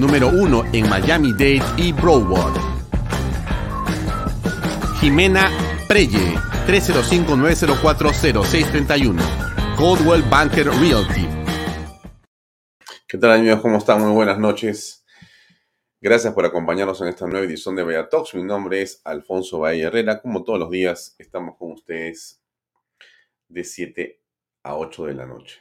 [0.00, 2.58] número uno en Miami-Dade y Broward.
[4.98, 5.50] Jimena
[5.86, 9.20] Preye, 305-904-0631.
[9.76, 11.28] Coldwell Banker Realty.
[13.06, 13.60] ¿Qué tal amigos?
[13.60, 14.00] ¿Cómo están?
[14.00, 15.04] Muy buenas noches.
[16.00, 18.34] Gracias por acompañarnos en esta nueva edición de Bella Talks.
[18.34, 20.22] Mi nombre es Alfonso Valle Herrera.
[20.22, 22.42] Como todos los días, estamos con ustedes
[23.48, 24.18] de 7
[24.62, 25.60] a 8 de la noche.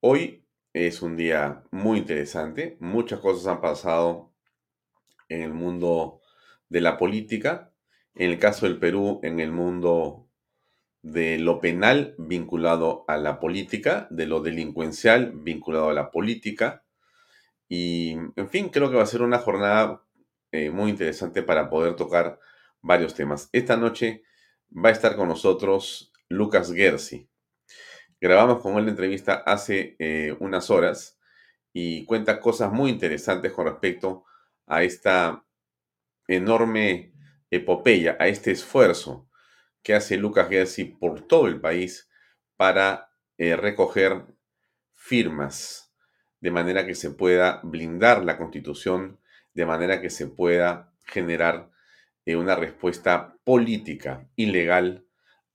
[0.00, 0.39] Hoy
[0.72, 2.76] es un día muy interesante.
[2.80, 4.32] Muchas cosas han pasado
[5.28, 6.20] en el mundo
[6.68, 7.72] de la política.
[8.14, 10.28] En el caso del Perú, en el mundo
[11.02, 16.84] de lo penal vinculado a la política, de lo delincuencial vinculado a la política.
[17.68, 20.04] Y, en fin, creo que va a ser una jornada
[20.52, 22.38] eh, muy interesante para poder tocar
[22.82, 23.48] varios temas.
[23.52, 24.22] Esta noche
[24.72, 27.29] va a estar con nosotros Lucas Gersi.
[28.20, 31.18] Grabamos con él la entrevista hace eh, unas horas
[31.72, 34.24] y cuenta cosas muy interesantes con respecto
[34.66, 35.44] a esta
[36.28, 37.14] enorme
[37.50, 39.28] epopeya, a este esfuerzo
[39.82, 42.10] que hace Lucas Gersi por todo el país
[42.56, 44.26] para eh, recoger
[44.92, 45.90] firmas
[46.40, 49.18] de manera que se pueda blindar la constitución,
[49.54, 51.70] de manera que se pueda generar
[52.26, 55.06] eh, una respuesta política ilegal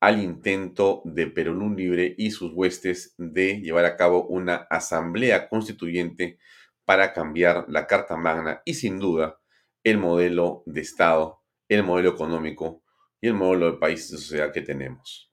[0.06, 6.38] al intento de Perú Libre y sus huestes de llevar a cabo una asamblea constituyente
[6.86, 9.40] para cambiar la Carta Magna y sin duda
[9.84, 12.84] el modelo de Estado, el modelo económico
[13.20, 15.32] y el modelo de país y sociedad que tenemos.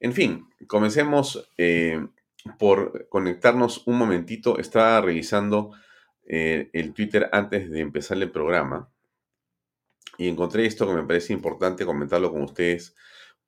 [0.00, 2.06] En fin, comencemos eh,
[2.58, 4.58] por conectarnos un momentito.
[4.58, 5.70] Estaba revisando
[6.28, 8.92] eh, el Twitter antes de empezar el programa
[10.18, 12.94] y encontré esto que me parece importante comentarlo con ustedes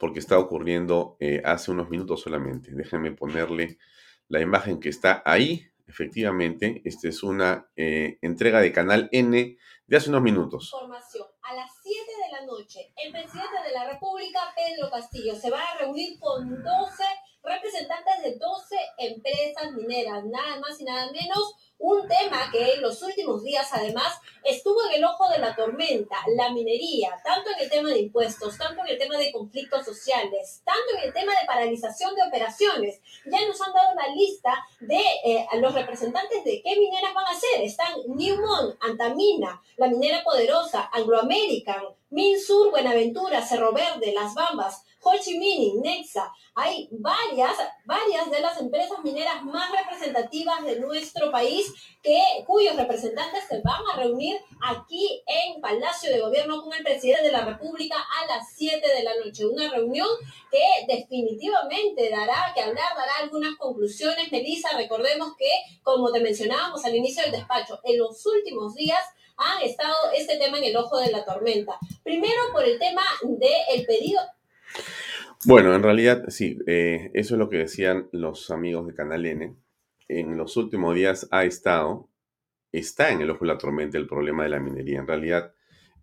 [0.03, 2.73] porque está ocurriendo eh, hace unos minutos solamente.
[2.75, 3.79] Déjenme ponerle
[4.27, 5.65] la imagen que está ahí.
[5.87, 9.57] Efectivamente, esta es una eh, entrega de Canal N
[9.87, 10.73] de hace unos minutos.
[10.75, 11.29] Información.
[11.43, 15.61] A las 7 de la noche, el presidente de la República, Pedro Castillo, se va
[15.61, 17.05] a reunir con 12
[17.43, 23.03] representantes de 12 empresas mineras, nada más y nada menos un tema que en los
[23.03, 27.71] últimos días además estuvo en el ojo de la tormenta, la minería, tanto en el
[27.71, 31.47] tema de impuestos, tanto en el tema de conflictos sociales, tanto en el tema de
[31.47, 33.01] paralización de operaciones.
[33.27, 37.39] Ya nos han dado la lista de eh, los representantes de qué mineras van a
[37.39, 37.63] ser.
[37.63, 45.13] Están Newmont, Antamina, la minera poderosa, Anglo American, Minsur, Buenaventura, Cerro Verde, Las Bambas, Ho
[45.21, 45.37] Chi
[45.83, 46.33] Nexa.
[46.55, 51.73] Hay varias, varias de las empresas mineras más representativas de nuestro país
[52.03, 57.25] que, cuyos representantes se van a reunir aquí en Palacio de Gobierno con el presidente
[57.25, 59.47] de la República a las 7 de la noche.
[59.47, 60.09] Una reunión
[60.51, 64.31] que definitivamente dará que hablar, dará algunas conclusiones.
[64.31, 65.51] Melissa, recordemos que,
[65.83, 69.03] como te mencionábamos al inicio del despacho, en los últimos días
[69.37, 71.77] ha estado este tema en el ojo de la tormenta.
[72.05, 74.21] Primero por el tema del pedido
[75.45, 79.57] bueno, en realidad sí, eh, eso es lo que decían los amigos de Canal N.
[80.09, 82.09] En los últimos días ha estado,
[82.71, 85.01] está en el ojo de la tormenta el problema de la minería.
[85.01, 85.55] En realidad,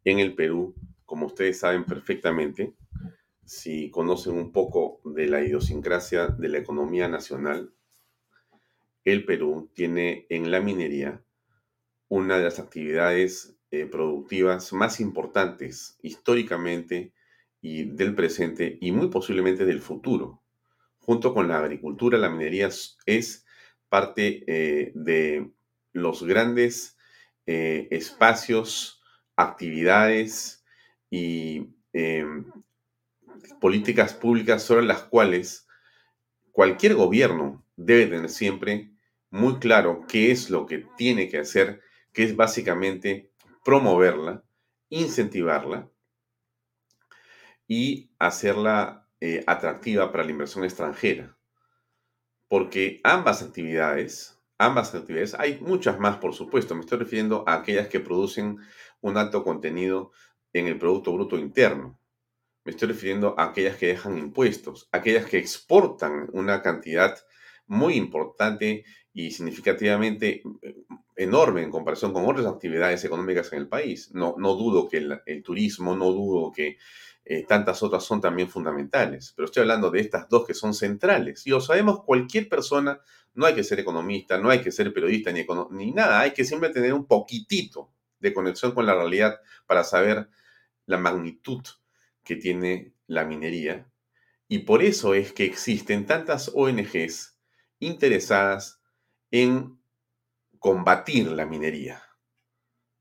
[0.04, 0.76] en el Perú,
[1.06, 2.76] como ustedes saben perfectamente,
[3.46, 7.74] si conocen un poco de la idiosincrasia de la economía nacional,
[9.06, 11.24] el Perú tiene en la minería
[12.10, 17.14] una de las actividades eh, productivas más importantes históricamente
[17.62, 20.42] y del presente y muy posiblemente del futuro.
[21.00, 22.70] Junto con la agricultura, la minería
[23.06, 23.46] es
[23.90, 25.52] parte eh, de
[25.92, 26.98] los grandes
[27.46, 29.02] eh, espacios,
[29.36, 30.64] actividades
[31.10, 32.46] y em,
[33.60, 35.68] políticas públicas sobre las cuales
[36.52, 38.92] cualquier gobierno debe tener siempre
[39.32, 41.82] muy claro qué es lo que tiene que hacer,
[42.14, 43.32] que es básicamente
[43.64, 44.44] promoverla,
[44.90, 45.90] incentivarla
[47.70, 51.38] y hacerla eh, atractiva para la inversión extranjera.
[52.50, 57.88] Porque ambas actividades, ambas actividades, hay muchas más por supuesto, me estoy refiriendo a aquellas
[57.88, 58.58] que producen
[59.02, 60.12] un alto contenido
[60.52, 62.00] en el Producto Bruto Interno.
[62.66, 67.18] Me estoy refiriendo a aquellas que dejan impuestos, aquellas que exportan una cantidad
[67.68, 68.84] muy importante
[69.14, 70.76] y significativamente eh,
[71.16, 74.12] enorme en comparación con otras actividades económicas en el país.
[74.14, 76.78] No, no dudo que el, turismo, no dudo que
[77.32, 81.46] eh, tantas otras son también fundamentales, pero estoy hablando de estas dos que son centrales.
[81.46, 83.02] Y lo sabemos cualquier persona,
[83.36, 86.44] no hay que ser economista, no hay que ser periodista ni, ni nada, hay que
[86.44, 90.28] siempre tener un poquitito de conexión con la realidad para saber
[90.88, 91.62] la magnitud
[92.24, 93.88] que tiene la minería.
[94.48, 97.38] Y por eso es que existen tantas ONGs
[97.78, 98.82] interesadas
[99.30, 99.80] en
[100.58, 102.02] combatir la minería.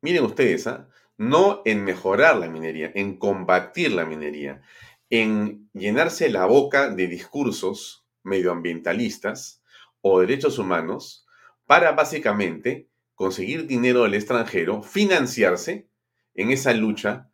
[0.02, 0.87] Miren ustedes, ¿ah?
[1.18, 4.62] No en mejorar la minería, en combatir la minería,
[5.10, 9.62] en llenarse la boca de discursos medioambientalistas
[10.00, 11.26] o derechos humanos
[11.66, 15.88] para básicamente conseguir dinero del extranjero, financiarse
[16.34, 17.28] en esa lucha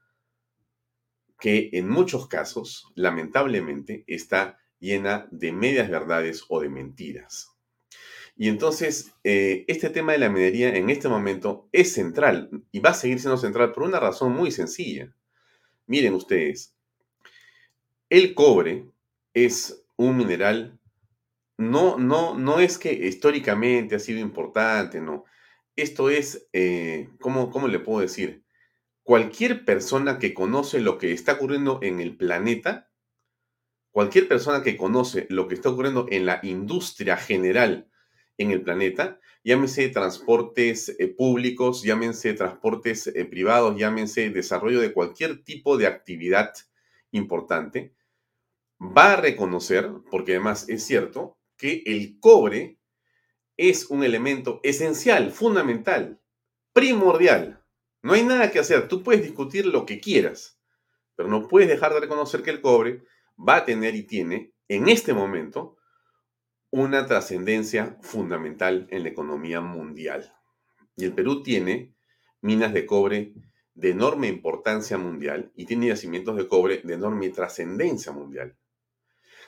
[1.38, 7.53] que en muchos casos, lamentablemente, está llena de medias verdades o de mentiras.
[8.36, 12.90] Y entonces, eh, este tema de la minería en este momento es central y va
[12.90, 15.14] a seguir siendo central por una razón muy sencilla.
[15.86, 16.74] Miren ustedes,
[18.10, 18.86] el cobre
[19.34, 20.80] es un mineral,
[21.56, 25.24] no, no, no es que históricamente ha sido importante, no.
[25.76, 28.44] Esto es, eh, ¿cómo, ¿cómo le puedo decir?
[29.04, 32.90] Cualquier persona que conoce lo que está ocurriendo en el planeta,
[33.92, 37.90] cualquier persona que conoce lo que está ocurriendo en la industria general
[38.38, 45.44] en el planeta, llámense transportes eh, públicos, llámense transportes eh, privados, llámense desarrollo de cualquier
[45.44, 46.52] tipo de actividad
[47.10, 47.94] importante,
[48.80, 52.78] va a reconocer, porque además es cierto, que el cobre
[53.56, 56.20] es un elemento esencial, fundamental,
[56.72, 57.62] primordial.
[58.02, 60.58] No hay nada que hacer, tú puedes discutir lo que quieras,
[61.14, 63.02] pero no puedes dejar de reconocer que el cobre
[63.36, 65.76] va a tener y tiene en este momento
[66.76, 70.34] una trascendencia fundamental en la economía mundial.
[70.96, 71.94] Y el Perú tiene
[72.40, 73.32] minas de cobre
[73.74, 78.56] de enorme importancia mundial y tiene yacimientos de cobre de enorme trascendencia mundial.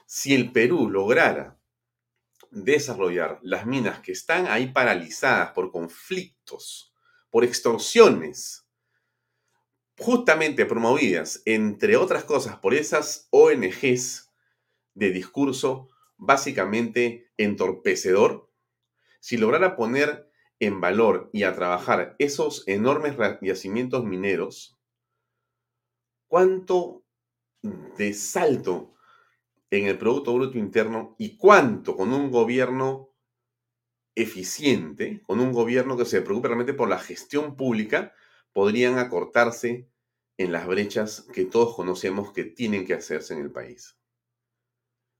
[0.06, 1.58] Si el Perú lograra
[2.52, 6.94] desarrollar las minas que están ahí paralizadas por conflictos,
[7.28, 8.68] por extorsiones,
[9.98, 14.30] justamente promovidas, entre otras cosas, por esas ONGs
[14.94, 18.50] de discurso básicamente entorpecedor,
[19.20, 20.30] si lograra poner
[20.60, 24.78] en valor y a trabajar esos enormes yacimientos mineros,
[26.26, 27.04] cuánto
[27.62, 28.94] de salto
[29.70, 33.10] en el Producto Bruto Interno y cuánto con un gobierno
[34.14, 38.14] eficiente, con un gobierno que se preocupe realmente por la gestión pública,
[38.52, 39.90] podrían acortarse
[40.38, 43.95] en las brechas que todos conocemos que tienen que hacerse en el país.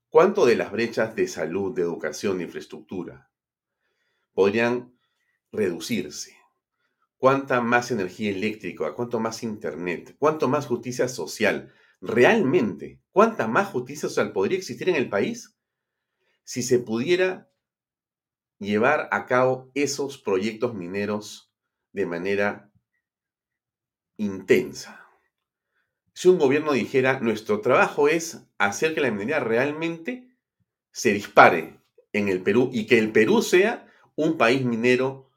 [0.09, 3.29] ¿Cuánto de las brechas de salud, de educación, de infraestructura
[4.33, 4.97] podrían
[5.51, 6.37] reducirse?
[7.17, 8.93] ¿Cuánta más energía eléctrica?
[8.93, 10.15] ¿Cuánto más internet?
[10.17, 11.73] ¿Cuánto más justicia social?
[11.99, 15.57] Realmente, ¿cuánta más justicia social podría existir en el país
[16.43, 17.49] si se pudiera
[18.59, 21.51] llevar a cabo esos proyectos mineros
[21.91, 22.71] de manera
[24.15, 25.06] intensa?
[26.17, 30.35] Si un gobierno dijera, nuestro trabajo es hacer que la minería realmente
[30.91, 31.79] se dispare
[32.11, 35.29] en el Perú y que el Perú sea un país minero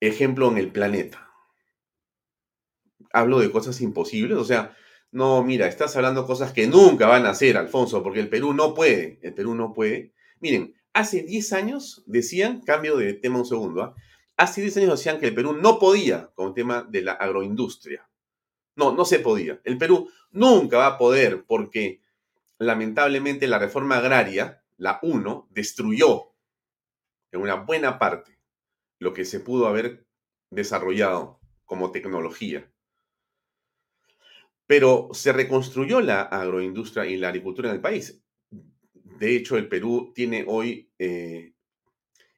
[0.00, 1.30] ejemplo en el planeta.
[3.12, 4.76] Hablo de cosas imposibles, o sea,
[5.12, 8.74] no, mira, estás hablando cosas que nunca van a hacer, Alfonso, porque el Perú no
[8.74, 10.12] puede, el Perú no puede.
[10.40, 13.94] Miren, hace 10 años decían, cambio de tema un segundo, ¿ah?
[14.36, 18.09] hace 10 años decían que el Perú no podía con el tema de la agroindustria.
[18.80, 19.60] No, no se podía.
[19.64, 22.00] El Perú nunca va a poder porque
[22.56, 26.32] lamentablemente la reforma agraria, la 1, destruyó
[27.30, 28.38] en una buena parte
[28.98, 30.06] lo que se pudo haber
[30.48, 32.72] desarrollado como tecnología.
[34.66, 38.22] Pero se reconstruyó la agroindustria y la agricultura en el país.
[39.04, 41.52] De hecho, el Perú tiene hoy eh,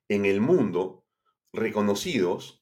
[0.09, 1.07] en el mundo
[1.53, 2.62] reconocidos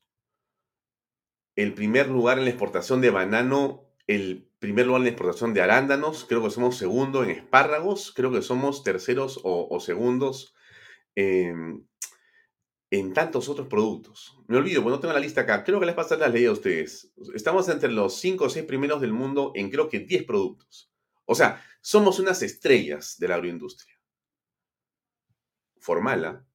[1.63, 5.61] el primer lugar en la exportación de banano, el primer lugar en la exportación de
[5.61, 10.55] arándanos, creo que somos segundo en espárragos, creo que somos terceros o, segundos
[12.91, 14.37] en tantos otros productos.
[14.49, 15.63] Me olvido, porque no tengo la lista acá.
[15.63, 17.13] Creo que les pasar las leí a ustedes.
[17.35, 20.91] Estamos entre los 5 o 6 primeros del mundo en creo que 10 productos.
[21.25, 24.01] O sea, somos unas estrellas de la agroindustria.
[25.79, 26.29] Formala.
[26.29, 26.47] ¿ah?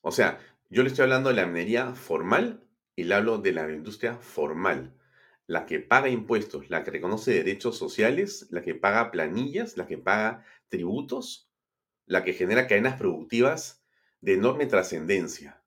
[0.00, 0.38] O sea,
[0.70, 2.63] yo le estoy hablando de la minería formal
[2.96, 4.94] y le hablo de la agroindustria formal.
[5.46, 9.98] La que paga impuestos, la que reconoce derechos sociales, la que paga planillas, la que
[9.98, 11.50] paga tributos,
[12.06, 13.84] la que genera cadenas productivas
[14.20, 15.62] de enorme trascendencia.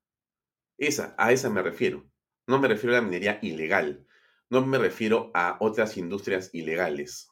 [0.78, 2.08] Esa, a esa me refiero.
[2.46, 4.06] No me refiero a la minería ilegal.
[4.50, 7.30] No me refiero a otras industrias ilegales.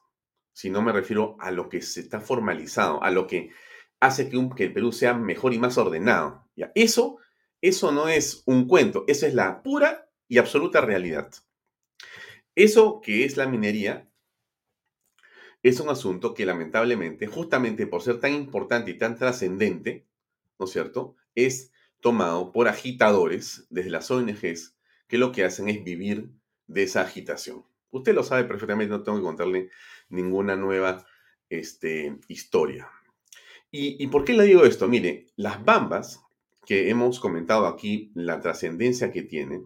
[0.53, 3.51] Sino me refiero a lo que se está formalizado, a lo que
[4.01, 6.49] hace que, el Perú sea mejor y más ordenado.
[6.55, 6.73] ¿Ya?
[6.75, 7.19] Eso,
[7.61, 11.33] eso no es un cuento, esa es la pura y absoluta realidad.
[12.55, 14.09] Eso que es la minería
[15.63, 20.07] es un asunto que lamentablemente, justamente por ser tan importante y tan trascendente,
[20.59, 24.77] ¿no es cierto?, es tomado por agitadores desde las ONGs
[25.09, 26.31] que lo que hacen es vivir
[26.67, 27.65] de esa agitación.
[27.91, 29.71] Usted lo sabe perfectamente, no tengo que contarle
[30.09, 31.05] ninguna nueva
[31.49, 32.91] este, historia.
[33.71, 34.89] ¿Y, por qué le digo esto?
[34.89, 36.23] Mire, las bambas,
[36.67, 39.65] que hemos comentado aquí la trascendencia que tienen,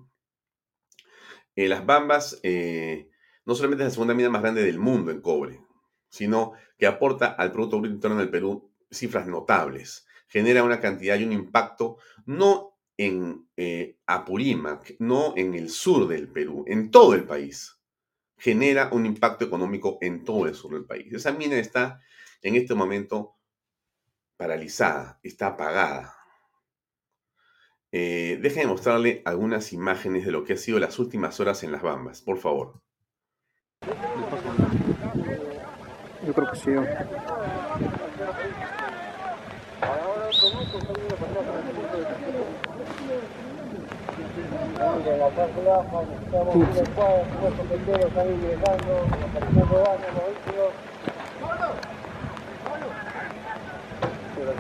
[1.57, 3.11] eh, las bambas eh,
[3.45, 5.61] no solamente es la segunda mina más grande del mundo en cobre,
[6.09, 11.25] sino que aporta al Producto Bruto Interno del Perú cifras notables genera una cantidad y
[11.25, 17.25] un impacto no en eh, Apurímac, no en el sur del Perú, en todo el
[17.25, 17.79] país.
[18.37, 21.13] Genera un impacto económico en todo el sur del país.
[21.13, 22.01] Esa mina está
[22.43, 23.37] en este momento
[24.37, 26.15] paralizada, está apagada.
[27.93, 31.83] Eh, déjenme mostrarle algunas imágenes de lo que ha sido las últimas horas en las
[31.83, 32.75] Bambas, por favor.
[36.25, 36.71] Yo creo que sí.
[36.71, 36.85] En
[45.19, 45.81] la cárcela,
[46.25, 48.93] estamos en el cuadro, nuestros penderos ahí llegando,
[49.25, 50.73] apareciendo daños, los vehículos.
[54.41, 54.57] Están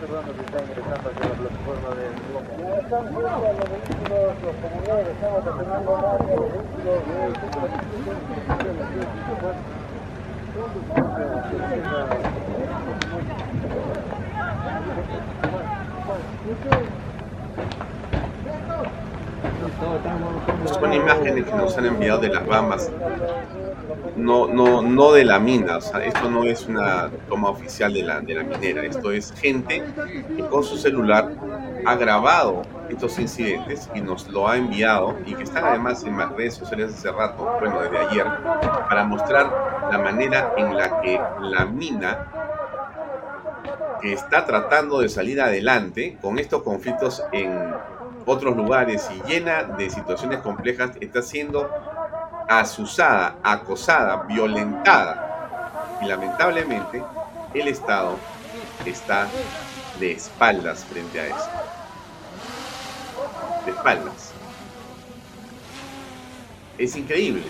[0.00, 2.48] cerrando que están ingresando hacia la plataforma de Loma.
[2.80, 4.32] Están cerrando los vehículos,
[7.28, 7.68] vehículos,
[20.72, 22.90] son imágenes que nos han enviado de las Bambas,
[24.16, 25.78] no, no, no de la mina.
[25.78, 28.84] Esto no es una toma oficial de la, de la minera.
[28.84, 29.82] Esto es gente
[30.36, 31.30] que con su celular
[31.86, 36.32] ha grabado estos incidentes y nos lo ha enviado y que están además en las
[36.32, 38.26] redes sociales hace rato, bueno, desde ayer,
[38.88, 42.32] para mostrar la manera en la que la mina
[44.00, 47.74] que está tratando de salir adelante con estos conflictos en
[48.26, 51.68] otros lugares y llena de situaciones complejas, está siendo
[52.48, 55.98] asusada, acosada, violentada.
[56.00, 57.02] Y lamentablemente
[57.54, 58.16] el Estado
[58.84, 59.28] está
[60.00, 61.50] de espaldas frente a eso.
[63.64, 64.32] De espaldas.
[66.78, 67.44] Es increíble.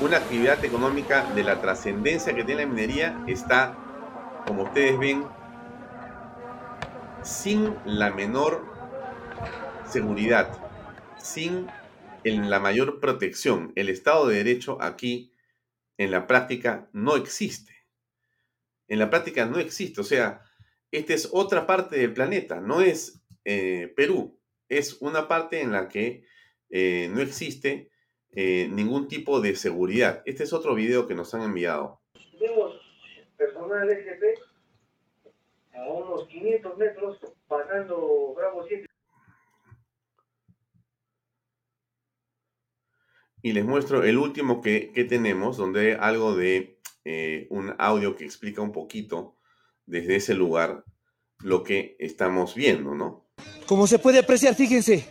[0.00, 3.74] Una actividad económica de la trascendencia que tiene la minería está,
[4.46, 5.26] como ustedes ven,
[7.22, 8.64] sin la menor
[9.90, 10.48] seguridad,
[11.18, 11.68] sin
[12.24, 13.72] la mayor protección.
[13.76, 15.32] El Estado de Derecho aquí
[15.98, 17.74] en la práctica no existe.
[18.88, 20.00] En la práctica no existe.
[20.00, 20.42] O sea,
[20.90, 24.38] esta es otra parte del planeta, no es eh, Perú.
[24.68, 26.24] Es una parte en la que
[26.68, 27.90] eh, no existe
[28.32, 30.22] eh, ningún tipo de seguridad.
[30.24, 32.00] Este es otro video que nos han enviado.
[32.40, 32.80] Vemos
[33.36, 33.88] personal
[35.74, 38.89] a unos 500 metros pasando Bravo 7.
[43.42, 48.24] Y les muestro el último que, tenemos, donde hay algo de eh, un audio que
[48.24, 49.36] explica un poquito
[49.86, 50.84] desde ese lugar
[51.38, 53.30] lo que estamos viendo, ¿no?
[53.66, 55.06] Como se puede apreciar, fíjense.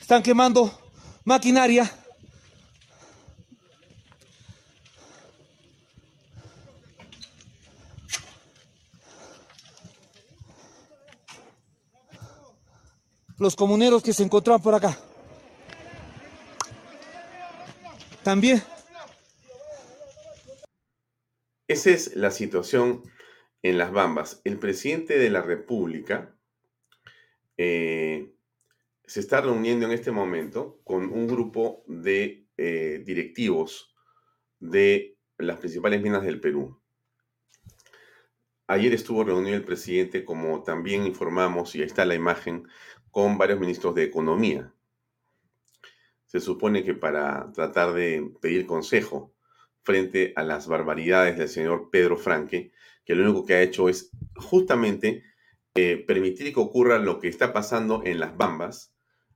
[0.00, 0.70] Están quemando
[1.24, 1.90] maquinaria
[13.38, 14.98] los comuneros que se encontraban por acá.
[18.22, 18.62] También.
[21.68, 23.02] Esa es la situación
[23.62, 24.40] en las Bambas.
[24.44, 26.36] El presidente de la República
[27.56, 28.34] eh,
[29.04, 33.94] se está reuniendo en este momento con un grupo de eh, directivos
[34.60, 36.80] de las principales minas del Perú.
[38.66, 42.66] ayer estuvo reunido el presidente, como también informamos, y ahí está la imagen,
[43.14, 44.74] con varios ministros de Economía.
[46.26, 49.32] Se supone que para tratar de pedir consejo
[49.84, 52.72] frente a las barbaridades del señor Pedro Franque,
[53.04, 55.22] que lo único que ha hecho es justamente
[55.76, 58.92] eh, permitir que ocurra lo que está pasando en las Bambas,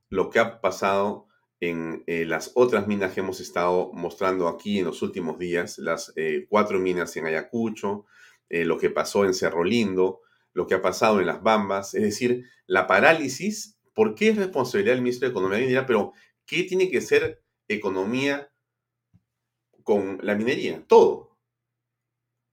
[0.09, 1.27] lo que ha pasado
[1.61, 6.11] en eh, las otras minas que hemos estado mostrando aquí en los últimos días, las
[6.17, 8.05] eh, cuatro minas en Ayacucho,
[8.49, 10.21] lo que pasó en Cerro Lindo,
[10.59, 14.95] lo que ha pasado en las Bambas, es decir, la parálisis, ¿por qué es responsabilidad
[14.95, 15.85] del ministro de Economía?
[15.85, 16.11] Pero,
[16.45, 18.51] ¿qué tiene que ser economía
[19.83, 20.83] con la minería?
[20.85, 21.37] Todo.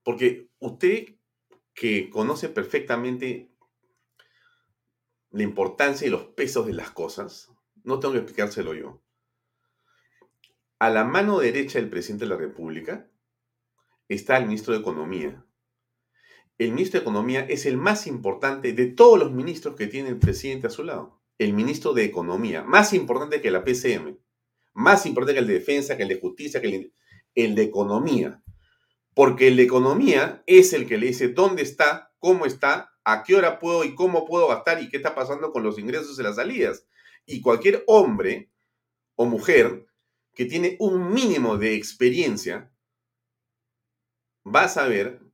[0.03, 1.17] Porque usted
[1.73, 3.51] que conoce perfectamente
[5.31, 7.51] la importancia y los pesos de las cosas,
[7.83, 9.03] no tengo que explicárselo yo.
[10.79, 13.11] A la mano derecha del presidente de la República
[14.07, 15.43] está el ministro de Economía.
[16.57, 20.17] El ministro de Economía es el más importante de todos los ministros que tiene el
[20.17, 21.21] presidente a su lado.
[21.37, 24.17] El ministro de Economía, más importante que la PCM,
[24.73, 26.93] más importante que el de Defensa, que el de Justicia, que el,
[27.35, 28.41] el de Economía.
[29.13, 33.35] Porque el de Economía es el que le dice dónde está, cómo está, a qué
[33.35, 36.37] hora puedo y cómo puedo gastar y qué está pasando con los ingresos y las
[36.37, 36.87] salidas.
[37.27, 38.51] Y cualquier hombre
[39.15, 39.85] o mujer
[40.33, 42.71] que tiene un mínimo de experiencia
[44.43, 45.26] va a saber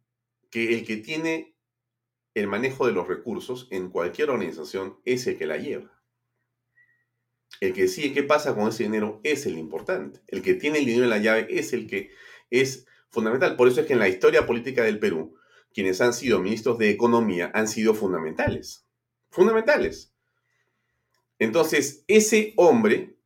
[0.53, 1.55] que el que tiene
[2.35, 5.99] el manejo de los recursos en cualquier organización es el que la lleva.
[7.59, 10.21] El que decide qué pasa con ese dinero es el importante.
[10.27, 12.11] El que tiene el dinero en la llave es el que
[12.51, 13.55] es fundamental.
[13.55, 15.35] Por eso es que en la historia política del Perú,
[15.73, 18.85] quienes han sido ministros de Economía han sido fundamentales.
[19.31, 20.13] Fundamentales.
[21.39, 23.17] Entonces, ese hombre,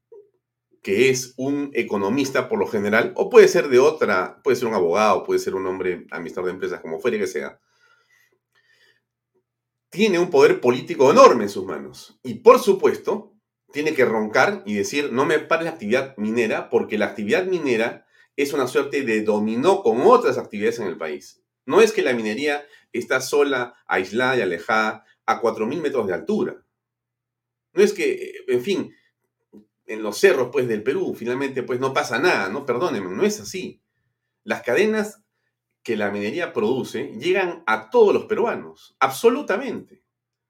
[0.88, 4.74] que es un economista por lo general, o puede ser de otra, puede ser un
[4.74, 7.60] abogado, puede ser un hombre administrador de empresas, como fuera que sea,
[9.90, 12.18] tiene un poder político enorme en sus manos.
[12.24, 13.34] Y por supuesto,
[13.74, 18.06] tiene que roncar y decir, no me pares la actividad minera, porque la actividad minera
[18.38, 21.44] es una suerte de dominó con otras actividades en el país.
[21.66, 26.66] No es que la minería está sola, aislada y alejada a 4.000 metros de altura.
[27.74, 28.94] No es que, en fin,
[29.88, 32.66] en los cerros pues, del Perú finalmente pues, no pasa nada, ¿no?
[32.66, 33.82] Perdónenme, no es así.
[34.44, 35.24] Las cadenas
[35.82, 40.04] que la minería produce llegan a todos los peruanos, absolutamente.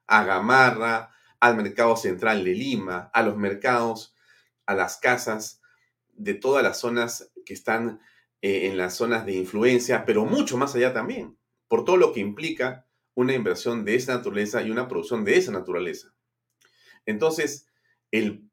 [0.08, 4.15] A Gamarra, al mercado central de Lima, a los mercados,
[4.65, 5.62] a las casas
[6.13, 8.00] de todas las zonas que están
[8.41, 12.19] eh, en las zonas de influencia, pero mucho más allá también, por todo lo que
[12.19, 16.13] implica una inversión de esa naturaleza y una producción de esa naturaleza.
[17.06, 17.67] Entonces,
[18.12, 18.46] el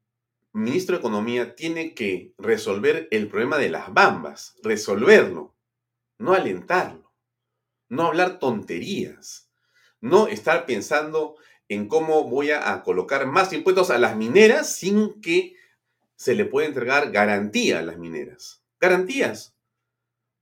[0.55, 5.53] ministro de Economía tiene que resolver el problema de las bambas, resolverlo,
[6.17, 7.13] no alentarlo,
[7.89, 9.49] no hablar tonterías,
[9.99, 11.35] no estar pensando
[11.67, 15.55] en cómo voy a, colocar más impuestos a las mineras sin que
[16.15, 18.63] se le pueda entregar garantía a las mineras.
[18.79, 19.57] Garantías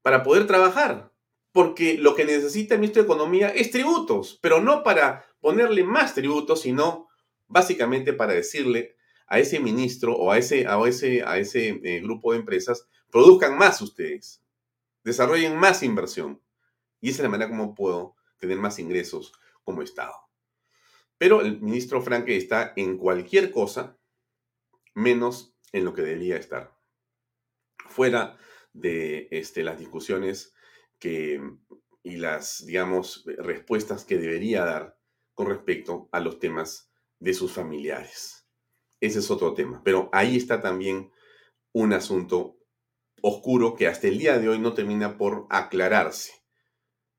[0.03, 1.11] para poder trabajar.
[1.51, 6.15] Porque lo que necesita el ministro de Economía es tributos, pero no para ponerle más
[6.15, 7.09] tributos, sino
[7.47, 8.95] básicamente para decirle
[9.33, 13.57] a ese ministro o a ese, a ese, a ese eh, grupo de empresas, produzcan
[13.57, 14.43] más ustedes,
[15.03, 16.39] desarrollen más inversión.
[17.01, 20.13] Y esa es la manera como puedo tener más ingresos como Estado.
[21.17, 23.97] Pero el ministro Franke está en cualquier cosa
[24.93, 26.77] menos en lo que debería estar.
[27.89, 28.37] Fuera
[28.71, 30.53] de este, las discusiones
[30.99, 31.41] que,
[32.03, 34.95] y las, digamos, respuestas que debería dar
[35.33, 38.32] con respecto a los temas de sus familiares.
[39.03, 39.81] Ese es otro tema.
[39.83, 41.11] Pero ahí está también
[41.73, 42.57] un asunto
[43.21, 46.31] oscuro que hasta el día de hoy no termina por aclararse,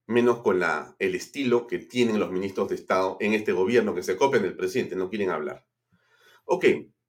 [0.07, 4.03] menos con la, el estilo que tienen los ministros de Estado en este gobierno que
[4.03, 5.67] se copian del presidente, no quieren hablar.
[6.47, 6.65] Ok,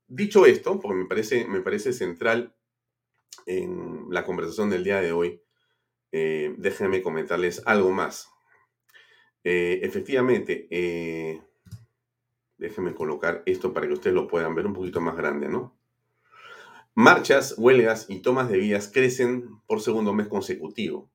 [0.07, 2.53] dicho esto, porque me parece, me parece central
[3.45, 5.41] en la conversación del día de hoy,
[6.11, 8.29] eh, déjenme comentarles algo más.
[9.41, 11.41] Eh, efectivamente, eh,
[12.57, 15.77] déjenme colocar esto para que ustedes lo puedan ver un poquito más grande, ¿no?
[16.93, 21.11] Marchas, huelgas y tomas de vías crecen por segundo mes consecutivo.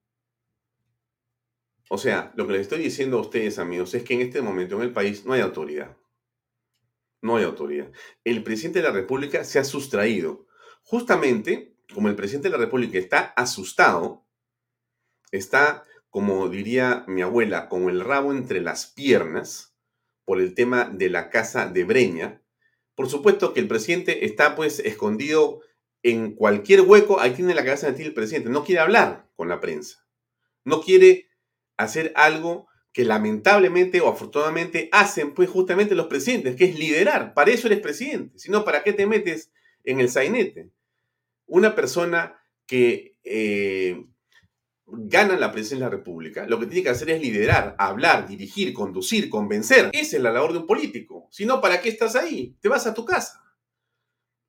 [1.89, 4.77] O sea, lo que les estoy diciendo a ustedes, amigos, es que en este momento
[4.77, 5.97] en el país no hay autoridad.
[7.23, 7.91] No hay autoridad.
[8.25, 10.47] El presidente de la República se ha sustraído
[10.83, 14.25] justamente como el presidente de la República está asustado,
[15.33, 19.70] está, como diría mi abuela, con el rabo entre las piernas
[20.31, 22.41] por el tema de la casa de Breña,
[22.95, 25.61] por supuesto que el presidente está pues escondido
[26.05, 29.49] en cualquier hueco, ahí tiene la cabeza de ti el presidente, no quiere hablar con
[29.49, 30.07] la prensa,
[30.65, 31.27] no quiere
[31.77, 37.35] hacer algo que lamentablemente o afortunadamente hacen pues justamente los presidentes, que es liderar.
[37.35, 38.39] Para eso eres presidente.
[38.39, 39.51] Si no, ¿para qué te metes
[39.83, 40.71] en el sainete?
[41.47, 44.07] Una persona que eh,
[44.93, 48.73] gana la presidencia de la República, lo que tiene que hacer es liderar, hablar, dirigir,
[48.73, 49.91] conducir, convencer.
[49.93, 51.29] Esa es la labor de un político.
[51.31, 52.57] Si no, ¿para qué estás ahí?
[52.61, 53.43] Te vas a tu casa.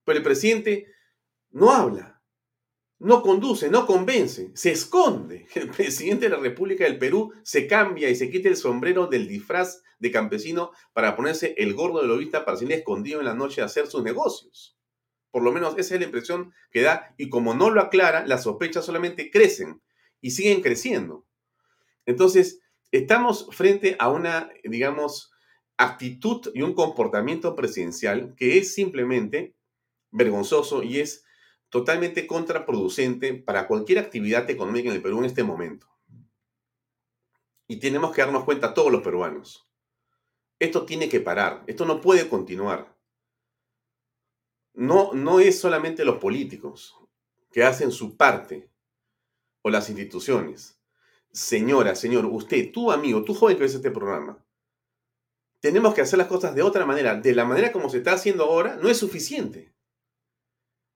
[0.04, 0.88] Pero el presidente
[1.51, 2.21] no habla,
[2.99, 5.47] no conduce, no convence, se esconde.
[5.56, 9.27] El presidente de la República del Perú se cambia y se quita el sombrero del
[9.27, 13.62] disfraz de campesino para ponerse el gordo de lobista para salir escondido en la noche
[13.62, 14.77] a hacer sus negocios.
[15.32, 18.43] Por lo menos esa es la impresión que da y como no lo aclara, las
[18.43, 19.82] sospechas solamente crecen
[20.21, 21.25] y siguen creciendo.
[22.05, 25.31] Entonces, estamos frente a una, digamos,
[25.77, 29.55] actitud y un comportamiento presidencial que es simplemente
[30.12, 31.25] vergonzoso y es
[31.69, 35.88] totalmente contraproducente para cualquier actividad económica en el Perú en este momento.
[37.67, 39.69] Y tenemos que darnos cuenta todos los peruanos.
[40.60, 42.95] Esto tiene que parar, esto no puede continuar.
[44.73, 46.95] No, no es solamente los políticos
[47.51, 48.70] que hacen su parte
[49.62, 50.80] o las instituciones.
[51.32, 54.43] Señora, señor, usted, tu amigo, tu joven que ves este programa,
[55.62, 57.15] tenemos que hacer las cosas de otra manera.
[57.15, 59.74] De la manera como se está haciendo ahora, no es suficiente.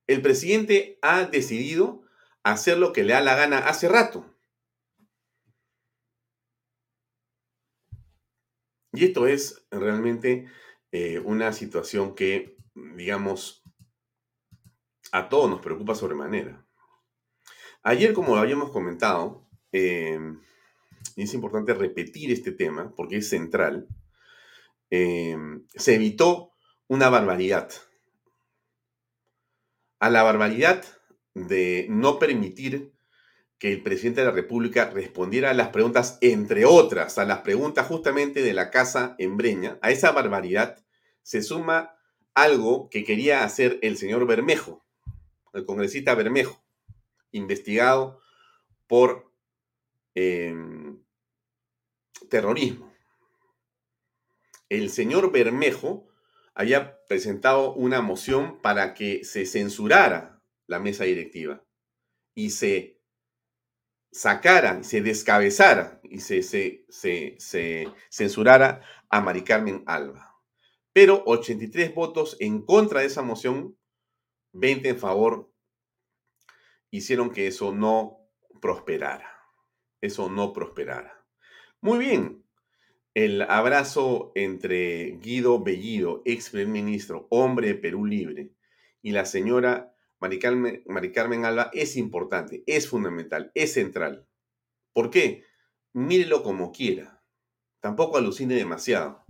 [0.08, 2.04] El presidente ha decidido
[2.43, 4.25] hacer lo que le da la gana hace rato.
[8.91, 10.49] Y esto es realmente
[10.91, 13.63] eh, una situación que, digamos,
[15.12, 16.64] a todos nos preocupa sobremanera.
[17.88, 20.19] Ayer, como habíamos comentado, eh,
[21.15, 23.88] y es importante repetir este tema porque es central,
[24.89, 25.38] eh,
[25.76, 26.50] se evitó
[26.88, 27.69] una barbaridad.
[30.00, 30.84] A la barbaridad
[31.36, 32.91] de no permitir
[33.60, 37.86] que el presidente de la República respondiera a las preguntas, entre otras, a las preguntas
[37.86, 40.84] justamente de la Casa en Breña, a esa barbaridad
[41.21, 41.95] se suma
[42.34, 44.84] algo que quería hacer el señor Bermejo,
[45.54, 46.64] el congresista Bermejo,
[47.36, 48.19] investigado
[48.88, 49.32] por
[50.13, 51.00] em,
[52.30, 52.93] terrorismo.
[54.69, 56.08] El señor Bermejo
[56.54, 61.63] había presentado una moción para que se censurara la mesa directiva
[62.34, 63.02] y se
[64.12, 70.34] sacara, se descabezara y se, se, se, censurara a Mari Carmen Alba.
[70.93, 73.78] Pero 83 votos en contra de esa moción,
[74.54, 75.52] 20 en favor,
[76.97, 78.19] hicieron que eso no
[78.62, 79.29] prosperara.
[80.01, 81.25] Eso no prosperara.
[81.81, 82.45] Muy bien,
[83.13, 88.51] el abrazo entre Guido Bellido, ex primer ministro, hombre de Perú Libre,
[89.01, 94.27] y la señora Mari Carmen, Alba es importante, es fundamental, es central.
[94.93, 95.43] ¿Por qué?
[95.93, 97.23] Mírelo como quiera.
[97.79, 99.23] Tampoco alucine demasiado.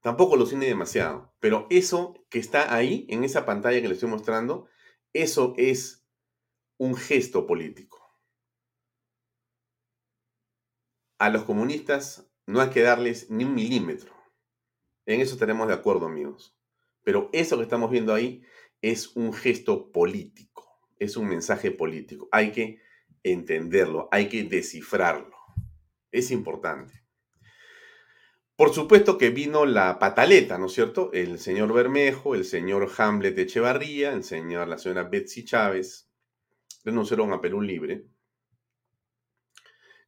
[0.00, 1.34] Tampoco alucine demasiado.
[1.40, 4.66] Pero eso que está ahí, en esa pantalla que le estoy mostrando,
[5.12, 6.03] eso es
[6.78, 8.04] un gesto político.
[11.24, 14.12] a los comunistas no hay que darles ni un milímetro.
[15.06, 16.54] En eso estaremos de acuerdo, amigos.
[17.02, 18.42] Pero eso que estamos viendo ahí
[18.82, 22.28] es un gesto político, es un mensaje político.
[22.30, 22.80] Hay que
[23.22, 25.34] entenderlo, hay que descifrarlo.
[26.12, 27.04] Es importante.
[28.56, 31.10] Por supuesto que vino la pataleta, ¿no es cierto?
[31.12, 36.13] El señor Bermejo, el señor Hamlet Echevarría, el señor, la señora Betsy Chávez
[36.84, 38.04] renunciaron a Perú Libre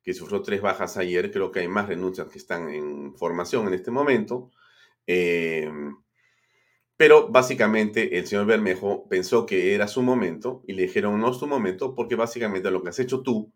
[0.06, 1.32] que sufrió tres bajas ayer.
[1.32, 4.52] Creo que hay más renuncias que están en formación en este momento.
[5.04, 5.68] Eh,
[6.96, 11.38] pero básicamente el señor Bermejo pensó que era su momento y le dijeron no es
[11.38, 13.52] tu momento porque básicamente lo que has hecho tú,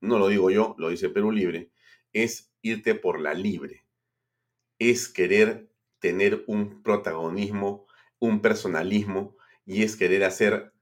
[0.00, 1.70] no lo digo yo, lo dice Perú Libre,
[2.12, 3.84] es irte por la libre.
[4.80, 7.86] Es querer tener un protagonismo,
[8.18, 10.72] un personalismo y es querer hacer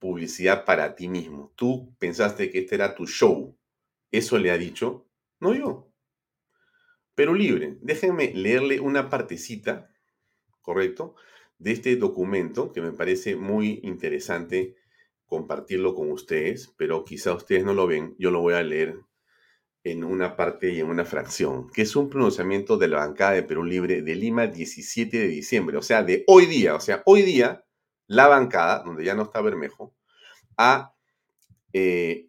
[0.00, 1.52] publicidad para ti mismo.
[1.54, 3.56] Tú pensaste que este era tu show
[4.10, 5.06] eso le ha dicho,
[5.38, 5.92] no yo.
[7.14, 7.78] Pero libre.
[7.80, 9.90] Déjenme leerle una partecita,
[10.60, 11.14] ¿correcto?
[11.58, 14.76] De este documento que me parece muy interesante
[15.26, 18.96] compartirlo con ustedes, pero quizá ustedes no lo ven, yo lo voy a leer
[19.84, 23.44] en una parte y en una fracción, que es un pronunciamiento de la bancada de
[23.44, 27.22] Perú Libre de Lima 17 de diciembre, o sea, de hoy día, o sea, hoy
[27.22, 27.64] día
[28.10, 29.94] la bancada, donde ya no está Bermejo,
[30.56, 30.92] ha
[31.72, 32.26] eh,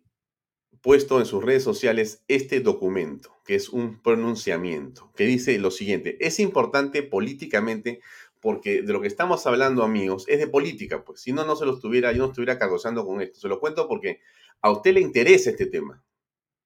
[0.80, 6.18] puesto en sus redes sociales este documento, que es un pronunciamiento, que dice lo siguiente,
[6.20, 8.00] es importante políticamente
[8.40, 11.66] porque de lo que estamos hablando, amigos, es de política, pues si no, no se
[11.66, 13.40] lo estuviera, yo no estuviera cargozando con esto.
[13.40, 14.20] Se lo cuento porque
[14.62, 16.04] a usted le interesa este tema.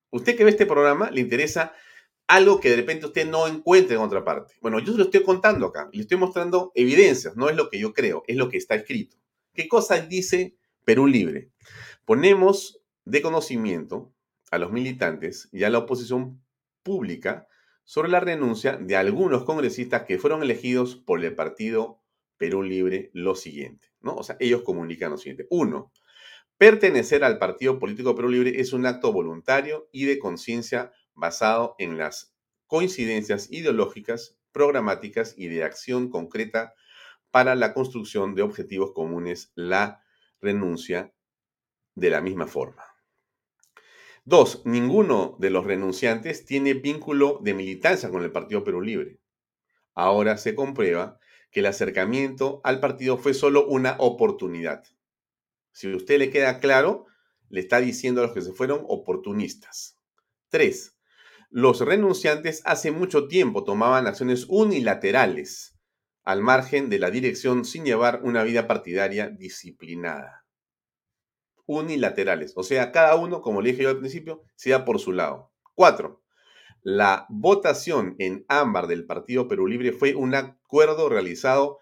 [0.09, 1.73] Usted que ve este programa, le interesa
[2.27, 4.55] algo que de repente usted no encuentre en otra parte.
[4.61, 7.79] Bueno, yo se lo estoy contando acá, le estoy mostrando evidencias, no es lo que
[7.79, 9.17] yo creo, es lo que está escrito.
[9.53, 11.51] ¿Qué cosa dice Perú Libre?
[12.03, 14.13] Ponemos de conocimiento
[14.51, 16.41] a los militantes y a la oposición
[16.83, 17.47] pública
[17.83, 22.01] sobre la renuncia de algunos congresistas que fueron elegidos por el partido
[22.37, 24.15] Perú Libre lo siguiente, ¿no?
[24.15, 25.47] O sea, ellos comunican lo siguiente.
[25.49, 25.91] Uno,
[26.57, 31.97] pertenecer al partido político Perú Libre es un acto voluntario y de conciencia basado en
[31.97, 32.35] las
[32.67, 36.73] coincidencias ideológicas, programáticas y de acción concreta
[37.31, 40.03] para la construcción de objetivos comunes, la
[40.41, 41.13] renuncia
[41.95, 42.83] de la misma forma.
[44.23, 49.19] Dos, ninguno de los renunciantes tiene vínculo de militancia con el Partido Perú Libre.
[49.93, 51.19] Ahora se comprueba
[51.51, 54.83] que el acercamiento al partido fue solo una oportunidad.
[55.71, 57.05] Si a usted le queda claro,
[57.49, 59.99] le está diciendo a los que se fueron oportunistas.
[60.49, 60.94] Tres,
[61.55, 65.79] los renunciantes hace mucho tiempo tomaban acciones unilaterales
[66.25, 70.45] al margen de la dirección sin llevar una vida partidaria disciplinada.
[71.65, 75.53] Unilaterales, o sea, cada uno, como le dije yo al principio, sea por su lado.
[75.75, 76.25] Cuatro,
[76.81, 81.79] la votación en ámbar del Partido Perú Libre fue un acuerdo realizado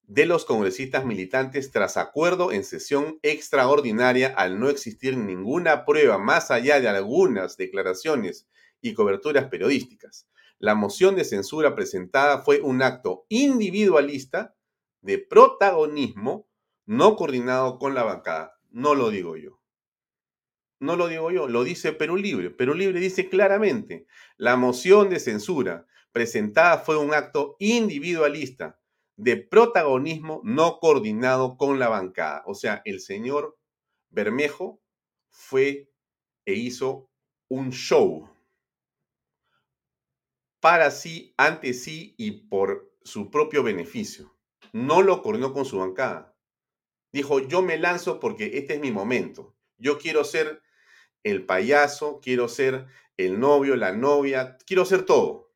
[0.00, 6.50] de los congresistas militantes tras acuerdo en sesión extraordinaria al no existir ninguna prueba más
[6.50, 8.46] allá de algunas declaraciones
[8.80, 10.28] y coberturas periodísticas.
[10.58, 14.54] La moción de censura presentada fue un acto individualista
[15.00, 16.48] de protagonismo
[16.86, 18.58] no coordinado con la bancada.
[18.70, 19.60] No lo digo yo.
[20.80, 22.50] No lo digo yo, lo dice Perú Libre.
[22.50, 28.80] Perú Libre dice claramente, la moción de censura presentada fue un acto individualista
[29.16, 32.42] de protagonismo no coordinado con la bancada.
[32.46, 33.58] O sea, el señor
[34.08, 34.80] Bermejo
[35.28, 35.90] fue
[36.46, 37.10] e hizo
[37.48, 38.29] un show
[40.60, 44.36] para sí, ante sí y por su propio beneficio.
[44.72, 46.36] No lo coordinó con su bancada.
[47.12, 49.56] Dijo, yo me lanzo porque este es mi momento.
[49.78, 50.62] Yo quiero ser
[51.24, 55.52] el payaso, quiero ser el novio, la novia, quiero ser todo.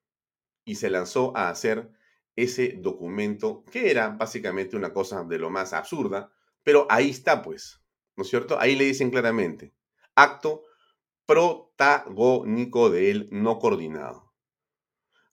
[0.64, 1.90] Y se lanzó a hacer
[2.36, 7.80] ese documento, que era básicamente una cosa de lo más absurda, pero ahí está pues,
[8.16, 8.58] ¿no es cierto?
[8.58, 9.72] Ahí le dicen claramente,
[10.16, 10.64] acto
[11.26, 14.23] protagónico de él no coordinado.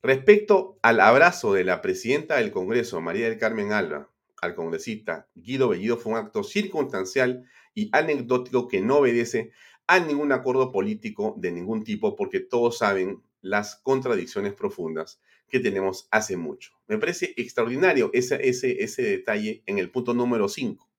[0.03, 4.09] Respecto al abrazo de la presidenta del Congreso, María del Carmen Alba,
[4.41, 9.51] al congresista Guido Bellido fue un acto circunstancial y anecdótico que no obedece
[9.85, 16.07] a ningún acuerdo político de ningún tipo, porque todos saben las contradicciones profundas que tenemos
[16.09, 16.71] hace mucho.
[16.87, 20.89] Me parece extraordinario ese, ese, ese detalle en el punto número 5.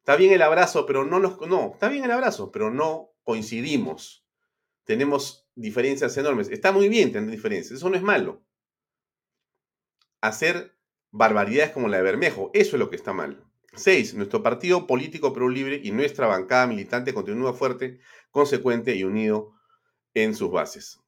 [0.00, 1.40] Está bien el abrazo, pero no nos...
[1.42, 4.25] No, está bien el abrazo, pero no coincidimos.
[4.86, 6.48] Tenemos diferencias enormes.
[6.48, 8.42] Está muy bien tener diferencias, eso no es malo.
[10.20, 10.78] Hacer
[11.10, 13.44] barbaridades como la de Bermejo, eso es lo que está mal.
[13.74, 14.14] 6.
[14.14, 19.52] Nuestro partido político Perú Libre y nuestra bancada militante continúa fuerte, consecuente y unido
[20.14, 21.00] en sus bases.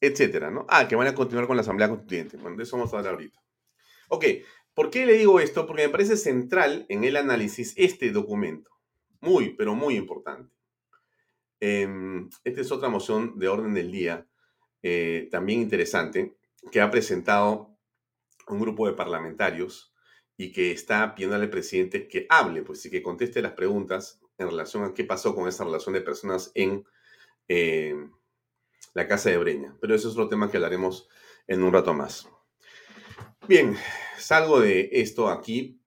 [0.00, 0.66] Etcétera, ¿no?
[0.68, 2.38] Ah, que van a continuar con la Asamblea Constituyente.
[2.38, 3.38] Bueno, de eso vamos a hablar ahorita.
[4.08, 4.24] Ok,
[4.72, 5.66] ¿por qué le digo esto?
[5.66, 8.70] Porque me parece central en el análisis este documento.
[9.20, 10.57] Muy, pero muy importante.
[11.60, 14.26] Em, esta es otra moción de orden del día,
[14.82, 16.36] eh, también interesante,
[16.70, 17.76] que ha presentado
[18.48, 19.92] un grupo de parlamentarios
[20.36, 24.48] y que está pidiendo al presidente que hable, pues y que conteste las preguntas en
[24.48, 26.84] relación a qué pasó con esa relación de personas en
[27.48, 27.96] eh,
[28.94, 29.76] la casa de Breña.
[29.80, 31.08] Pero eso es otro tema que hablaremos
[31.48, 32.28] en un rato más.
[33.48, 33.76] Bien,
[34.16, 35.80] salgo de esto aquí.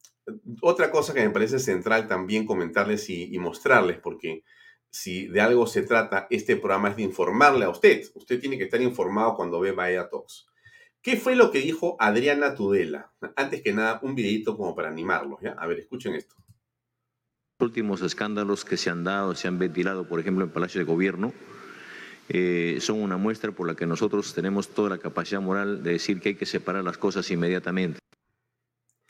[0.61, 4.43] Otra cosa que me parece central también comentarles y mostrarles, porque
[4.91, 8.03] si de algo se trata, este programa es de informarle a usted.
[8.13, 10.47] Usted tiene que estar informado cuando ve Vaya Talks.
[11.01, 13.11] ¿Qué fue lo que dijo Adriana Tudela?
[13.35, 15.53] Antes que nada, un videito como para animarlos, ¿ya?
[15.53, 16.35] A ver, escuchen esto.
[17.57, 20.85] Los últimos escándalos que se han dado, se han ventilado, por ejemplo, en Palacio de
[20.85, 21.33] Gobierno,
[22.27, 26.19] eh, son una muestra por la que nosotros tenemos toda la capacidad moral de decir
[26.19, 27.99] que hay que separar las cosas inmediatamente.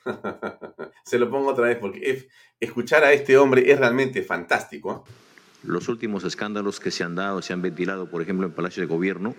[1.06, 5.06] se lo pongo otra vez porque escuchar a este hombre es realmente fantástico.
[5.08, 5.31] ¿eh?
[5.63, 8.88] Los últimos escándalos que se han dado, se han ventilado, por ejemplo, en Palacio de
[8.88, 9.36] Gobierno,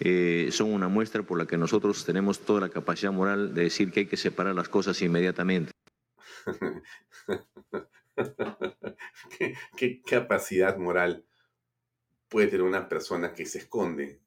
[0.00, 3.92] eh, son una muestra por la que nosotros tenemos toda la capacidad moral de decir
[3.92, 5.72] que hay que separar las cosas inmediatamente.
[9.76, 11.24] ¿Qué, capacidad moral
[12.28, 14.20] puede tener una persona que se esconde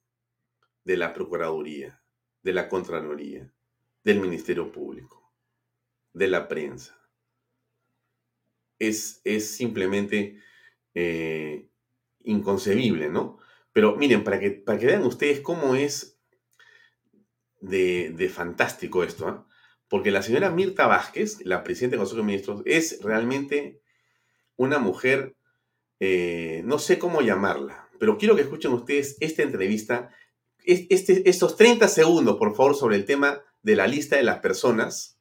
[0.86, 2.02] de la Procuraduría,
[2.44, 3.52] de la Contraloría,
[4.04, 5.34] del Ministerio Público,
[6.14, 6.98] de la prensa?
[8.80, 10.40] Es, es simplemente
[10.96, 11.68] eh,
[12.24, 13.40] inconcebible, ¿no?
[13.72, 16.20] Pero miren, para que, para que vean ustedes cómo es
[17.60, 19.48] de, de fantástico esto, ¿ah?
[19.90, 23.82] porque la señora Mirta Vázquez, la presidenta del Consejo de Ministros, es realmente
[24.56, 25.36] una mujer,
[26.00, 30.12] eh, no sé cómo llamarla, pero quiero que escuchen ustedes esta entrevista,
[30.66, 35.20] este, estos 30 segundos, por favor, sobre el tema de la lista de las personas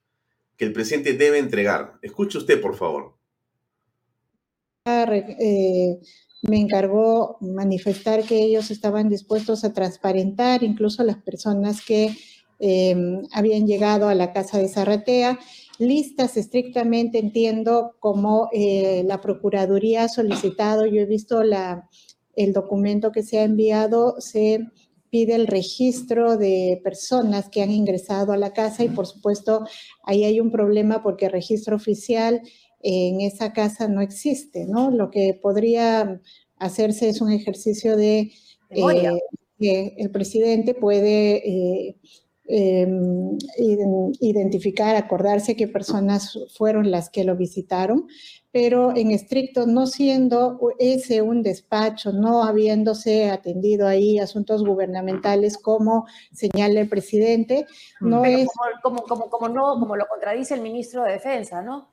[0.57, 1.99] que el presidente debe entregar.
[2.03, 3.17] Escuche usted, por favor.
[4.85, 6.01] Eh,
[6.43, 12.17] me encargó manifestar que ellos estaban dispuestos a transparentar incluso las personas que
[12.59, 15.39] em, habían llegado a la casa de Zarratea.
[15.79, 23.23] Listas estrictamente entiendo como eh, la Procuraduría ha solicitado, yo he visto el documento que
[23.23, 24.67] se ha enviado, se
[25.11, 29.65] pide el registro de personas que han ingresado a la casa y por supuesto
[30.05, 32.41] ahí hay un problema porque el registro oficial
[32.83, 34.91] en esa casa no existe, ¿no?
[34.91, 36.21] Lo que podría
[36.57, 38.33] hacerse es un ejercicio de
[38.71, 39.21] eh,
[39.59, 41.97] que el presidente puede eh,
[42.49, 43.39] em,
[44.21, 48.07] identificar, acordarse qué personas fueron las que lo visitaron,
[48.51, 56.07] pero en estricto, no siendo ese un despacho, no habiéndose atendido ahí asuntos gubernamentales como
[56.33, 57.67] señala el presidente,
[58.01, 58.49] no es...
[58.83, 61.89] Como, como, como, no, como lo contradice el ministro de Defensa, ¿no?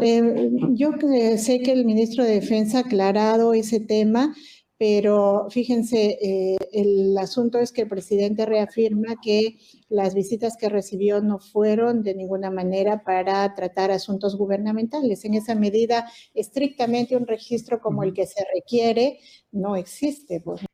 [0.00, 0.92] Eh, yo
[1.38, 4.34] sé que el ministro de Defensa ha aclarado ese tema,
[4.78, 9.58] pero fíjense, eh, el asunto es que el presidente reafirma que
[9.88, 15.24] las visitas que recibió no fueron de ninguna manera para tratar asuntos gubernamentales.
[15.24, 19.18] En esa medida, estrictamente un registro como el que se requiere
[19.50, 20.40] no existe.
[20.40, 20.64] Pues.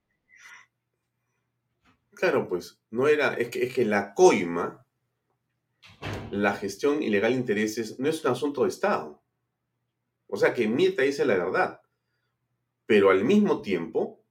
[2.13, 4.84] Claro, pues no era, es que, es que la coima
[6.31, 9.23] la gestión ilegal de intereses no es un asunto de Estado.
[10.27, 11.81] O sea que Mirta dice la verdad,
[12.87, 14.25] pero al mismo tiempo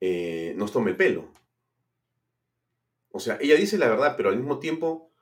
[0.00, 1.32] eh, nos toma el pelo.
[3.10, 5.12] O sea, ella dice la verdad, pero al mismo tiempo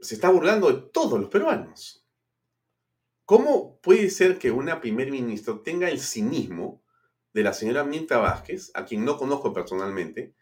[0.00, 2.06] se está burlando de todos los peruanos.
[3.24, 6.82] ¿Cómo puede ser que una primer ministra tenga el cinismo
[7.32, 10.34] de la señora Mirta Vázquez, a quien no conozco personalmente,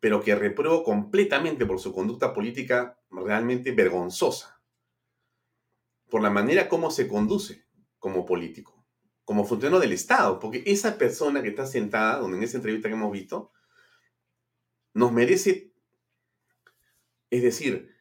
[0.00, 4.60] pero que repruebo completamente por su conducta política realmente vergonzosa,
[6.08, 7.66] por la manera como se conduce
[7.98, 8.84] como político,
[9.24, 12.94] como funcionario del Estado, porque esa persona que está sentada, donde en esa entrevista que
[12.94, 13.52] hemos visto,
[14.94, 15.72] nos merece,
[17.28, 17.94] es decir,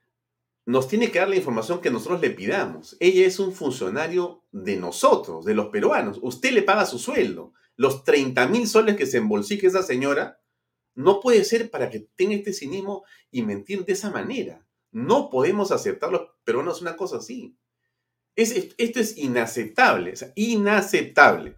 [0.66, 2.96] nos tiene que dar la información que nosotros le pidamos.
[3.00, 6.20] Ella es un funcionario de nosotros, de los peruanos.
[6.22, 7.54] Usted le paga su sueldo.
[7.76, 10.39] Los 30 mil soles que se embolsique esa señora,
[11.00, 14.68] no puede ser para que tenga este cinismo y mentir de esa manera.
[14.92, 17.56] No podemos aceptarlo, pero no es una cosa así.
[18.36, 21.56] Es, esto es inaceptable, inaceptable.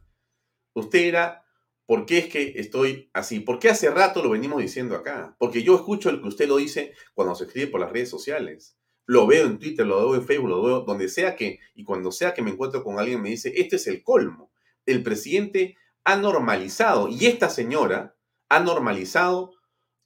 [0.75, 1.43] Usted era,
[1.87, 3.39] ¿por qué es que estoy así?
[3.39, 5.35] ¿Por qué hace rato lo venimos diciendo acá?
[5.39, 8.77] Porque yo escucho el que usted lo dice cuando se escribe por las redes sociales.
[9.07, 12.11] Lo veo en Twitter, lo veo en Facebook, lo veo donde sea que, y cuando
[12.11, 14.51] sea que me encuentro con alguien me dice, este es el colmo.
[14.85, 18.15] El presidente ha normalizado, y esta señora,
[18.51, 19.53] ha normalizado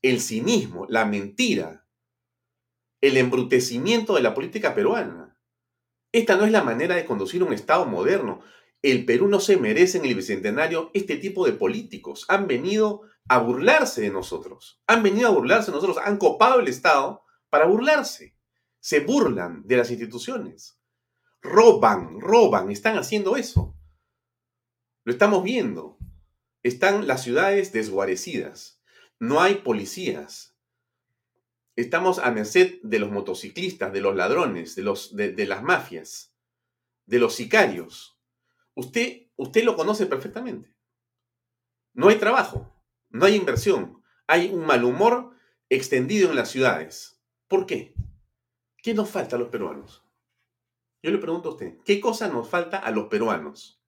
[0.04, 1.88] el cinismo, la mentira,
[3.02, 5.36] el embrutecimiento de la política peruana.
[6.12, 8.42] Esta no es la manera de conducir un Estado moderno.
[8.84, 12.26] El Perú no se merece en el Bicentenario este tipo de políticos.
[12.28, 14.80] Han venido a burlarse de nosotros.
[14.86, 15.98] Han venido a burlarse de nosotros.
[16.06, 18.38] Han copado el Estado para burlarse.
[18.80, 20.80] Se burlan de las instituciones.
[21.42, 23.76] Roban, roban, están haciendo eso.
[25.04, 25.95] Lo estamos viendo.
[26.66, 28.82] Están las ciudades desguarecidas.
[29.20, 30.58] No hay policías.
[31.76, 36.36] Estamos a merced de los motociclistas, de los ladrones, de, los, de, las mafias,
[37.06, 38.20] de los sicarios.
[38.74, 40.76] Usted, usted lo conoce perfectamente.
[41.94, 42.76] No hay trabajo,
[43.10, 45.38] no hay inversión, hay un mal humor
[45.70, 47.22] extendido en las ciudades.
[47.48, 47.94] ¿Por qué?
[48.78, 50.04] ¿Qué nos falta a los peruanos?
[51.04, 53.84] Yo le pregunto a usted, ¿qué cosa nos falta a los peruanos?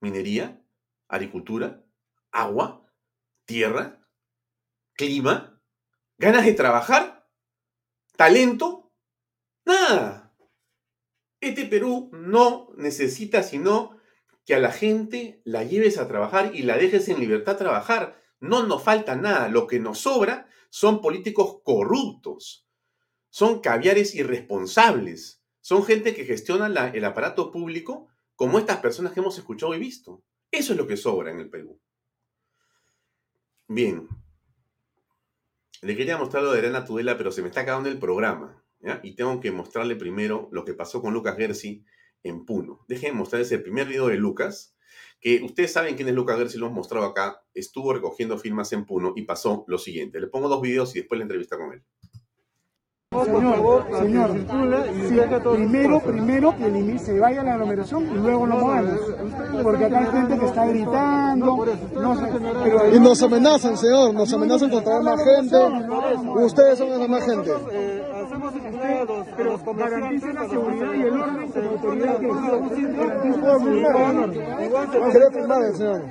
[0.00, 0.65] ¿Minería?
[1.08, 1.84] Agricultura,
[2.30, 2.90] agua,
[3.44, 4.06] tierra,
[4.94, 5.62] clima,
[6.18, 7.28] ganas de trabajar,
[8.16, 8.92] talento,
[9.64, 10.34] nada.
[11.40, 13.96] Este Perú no necesita sino
[14.44, 18.22] que a la gente la lleves a trabajar y la dejes en libertad trabajar.
[18.40, 19.48] No nos falta nada.
[19.48, 22.68] Lo que nos sobra son políticos corruptos,
[23.28, 29.36] son caviares irresponsables, son gente que gestiona el aparato público como estas personas que hemos
[29.36, 30.22] escuchado y visto.
[30.56, 31.78] Eso es lo que sobra en el Perú.
[33.68, 34.08] Bien.
[35.82, 38.64] Le quería mostrar lo de Arena Tudela, pero se me está acabando el programa.
[39.02, 41.84] Y tengo que mostrarle primero lo que pasó con Lucas Gersi
[42.22, 42.86] en Puno.
[42.88, 44.74] Déjenme mostrarles el primer video de Lucas.
[45.20, 48.86] que ustedes saben quién es Lucas Gersi, lo hemos mostrado acá, estuvo recogiendo firmas en
[48.86, 50.20] Puno y pasó lo siguiente.
[50.20, 51.84] Le pongo dos videos y después la entrevista con él.
[53.24, 54.30] Señor, señor,
[55.08, 59.00] sí, primero, primero que el se vaya a la aglomeración y luego nos movamos.
[59.62, 61.66] Porque acá hay gente que está gritando.
[61.94, 62.22] No sé,
[62.62, 65.56] pero y nos amenazan, señor, nos amenazan contra más gente.
[66.36, 67.50] Ustedes son esa más gente.
[69.36, 72.26] Pero garanticen la seguridad y el orden con autoridad que
[75.10, 76.02] Quiere firmar el señor.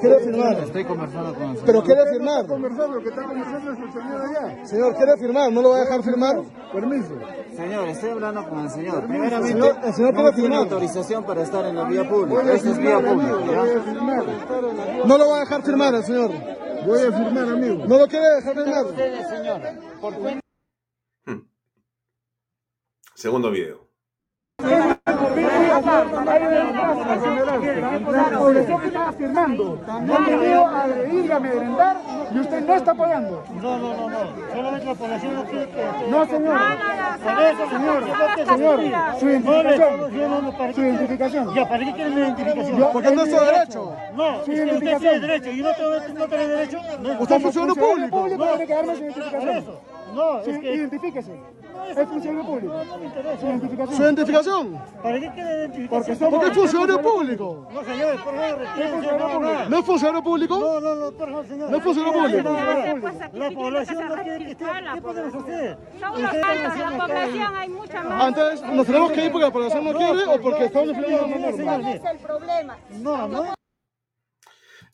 [0.00, 0.58] Quiere firmar.
[0.58, 1.66] Estoy conversando con el señor.
[1.66, 2.46] Pero quiere firmar.
[2.46, 4.66] Conversando, que está conversando es el señor allá.
[4.66, 6.36] Señor, quiere firmar, no lo voy a dejar firmar.
[6.72, 7.14] Permiso.
[7.56, 9.06] Señor, estoy hablando con el señor.
[9.06, 10.58] Primeramente, Señor, el señor no tiene firmar.
[10.58, 12.52] autorización para estar en la vía pública.
[12.52, 13.38] Esta es vía pública.
[13.50, 13.60] ¿ya?
[13.60, 14.24] Voy a firmar.
[15.06, 16.30] No lo voy a dejar firmar el señor.
[16.86, 17.86] Voy a firmar, amigo.
[17.86, 18.86] No lo quiere dejar firmar.
[23.18, 23.80] Segundo video.
[24.58, 24.96] La
[28.38, 31.96] población que estaba firmando no querido agredir y amedrentar
[32.32, 33.42] y usted no está apoyando.
[33.60, 34.20] No, no, no, no.
[34.54, 35.84] Solamente la población no quiere que...
[36.08, 36.58] No, señor.
[37.24, 38.04] Por eso, Señor,
[38.46, 38.80] señor,
[39.18, 40.12] su identificación.
[40.12, 41.54] yo no, no, ¿para Su identificación.
[41.56, 42.88] Ya, ¿para qué quieren mi identificación?
[42.92, 43.96] Porque no es su derecho.
[44.14, 45.00] No, Su que usted identificación.
[45.00, 45.90] tiene derecho y no tengo,
[46.20, 46.78] no derecho.
[47.18, 48.16] Usted es funcionario público.
[48.16, 49.97] público tiene que darme su identificación.
[50.14, 50.74] No, Sí, es que...
[50.74, 51.40] Identifíquese.
[51.96, 52.84] Es funcionario público.
[52.84, 53.40] No me interesa.
[53.40, 53.96] Su identificación.
[53.96, 54.82] Su identificación.
[55.02, 55.88] ¿Para qué quiere identificación?
[55.88, 57.68] Porque somos- Porque es funcionario público.
[57.72, 59.40] No, señor, por favor, no, público.
[59.40, 59.68] no.
[59.68, 60.58] ¿No es funcionario público?
[60.58, 61.70] No, no, no, por favor, señor.
[61.70, 62.50] No es funcionario público.
[63.32, 64.64] La población no quiere que esté...
[64.94, 65.78] ¿Qué podemos hacer?
[66.00, 68.24] Son unos Ustedes falsos, hacen la población hay mucha más.
[68.24, 71.36] Antes nos tenemos que ir porque la población no quiere o porque estamos infringiendo una
[71.38, 71.56] norma.
[71.56, 72.78] señor, ¿Cuál es el problema?
[72.90, 73.54] No, no.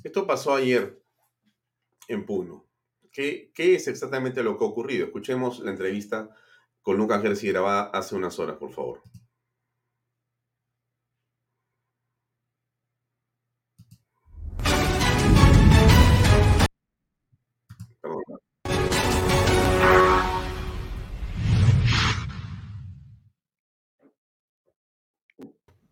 [0.03, 1.01] Esto pasó ayer
[2.09, 2.64] en Puno.
[3.15, 5.07] ¿Qué, ¿Qué es exactamente lo que ha ocurrido?
[5.07, 6.31] Escuchemos la entrevista
[6.83, 9.03] con Lucas Gersi grabada hace unas horas, por favor.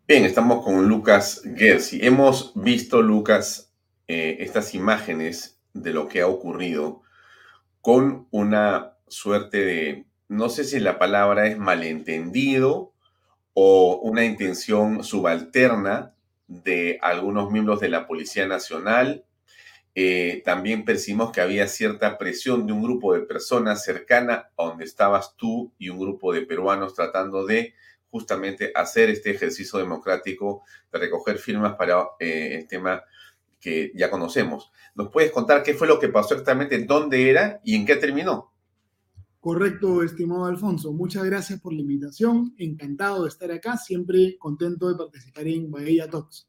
[0.05, 2.05] Bien, estamos con Lucas Gersi.
[2.05, 3.73] Hemos visto, Lucas,
[4.09, 7.02] eh, estas imágenes de lo que ha ocurrido
[7.83, 12.93] con una suerte de, no sé si la palabra es malentendido
[13.53, 16.15] o una intención subalterna
[16.47, 19.25] de algunos miembros de la Policía Nacional.
[19.95, 24.85] Eh, también percibimos que había cierta presión de un grupo de personas cercana a donde
[24.85, 27.73] estabas tú y un grupo de peruanos tratando de
[28.09, 33.03] justamente hacer este ejercicio democrático de recoger firmas para eh, el tema
[33.63, 34.71] que ya conocemos.
[34.93, 38.51] ¿Nos puedes contar qué fue lo que pasó exactamente, dónde era y en qué terminó?
[39.39, 40.91] Correcto, estimado Alfonso.
[40.91, 42.53] Muchas gracias por la invitación.
[42.57, 43.77] Encantado de estar acá.
[43.77, 46.47] Siempre contento de participar en Bahía Talks.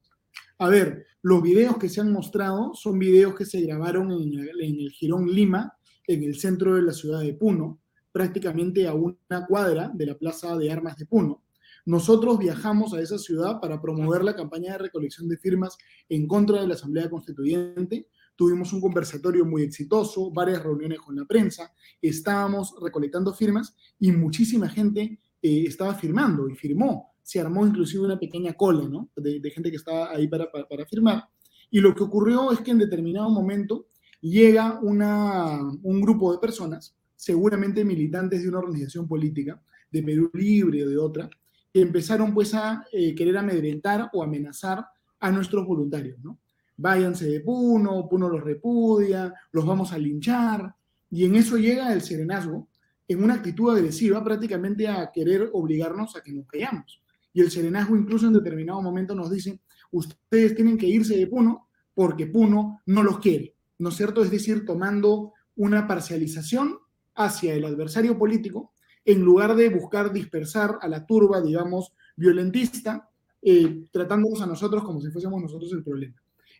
[0.58, 4.50] A ver, los videos que se han mostrado son videos que se grabaron en el,
[4.60, 5.72] en Lima,
[6.06, 7.80] en el centro de la ciudad de Puno,
[8.12, 11.43] prácticamente a una cuadra de la Plaza de Armas de Puno.
[11.86, 15.76] Nosotros viajamos a esa ciudad para promover la campaña de recolección de firmas
[16.08, 18.08] en contra de la Asamblea Constituyente.
[18.36, 24.68] Tuvimos un conversatorio muy exitoso, varias reuniones con la prensa, estábamos recolectando firmas y muchísima
[24.68, 27.14] gente eh, estaba firmando y firmó.
[27.22, 29.10] Se armó inclusive una pequeña cola ¿no?
[29.16, 31.24] de, de gente que estaba ahí para, para, para firmar.
[31.70, 33.88] Y lo que ocurrió es que en determinado momento
[34.20, 40.84] llega una, un grupo de personas, seguramente militantes de una organización política, de Perú Libre
[40.84, 41.30] o de otra,
[41.74, 44.86] empezaron pues a eh, querer amedrentar o amenazar
[45.20, 46.38] a nuestros voluntarios, ¿no?
[46.76, 50.74] Váyanse de Puno, Puno los repudia, los vamos a linchar,
[51.10, 52.68] y en eso llega el serenazgo
[53.06, 57.00] en una actitud agresiva prácticamente a querer obligarnos a que nos callamos.
[57.32, 59.60] Y el serenazgo incluso en determinado momento nos dice,
[59.90, 64.22] ustedes tienen que irse de Puno porque Puno no los quiere, ¿no es cierto?
[64.22, 66.78] Es decir, tomando una parcialización
[67.14, 68.73] hacia el adversario político
[69.04, 73.10] en lugar de buscar dispersar a la turba, digamos, violentista,
[73.42, 76.14] eh, tratándonos a nosotros como si fuésemos nosotros el problema.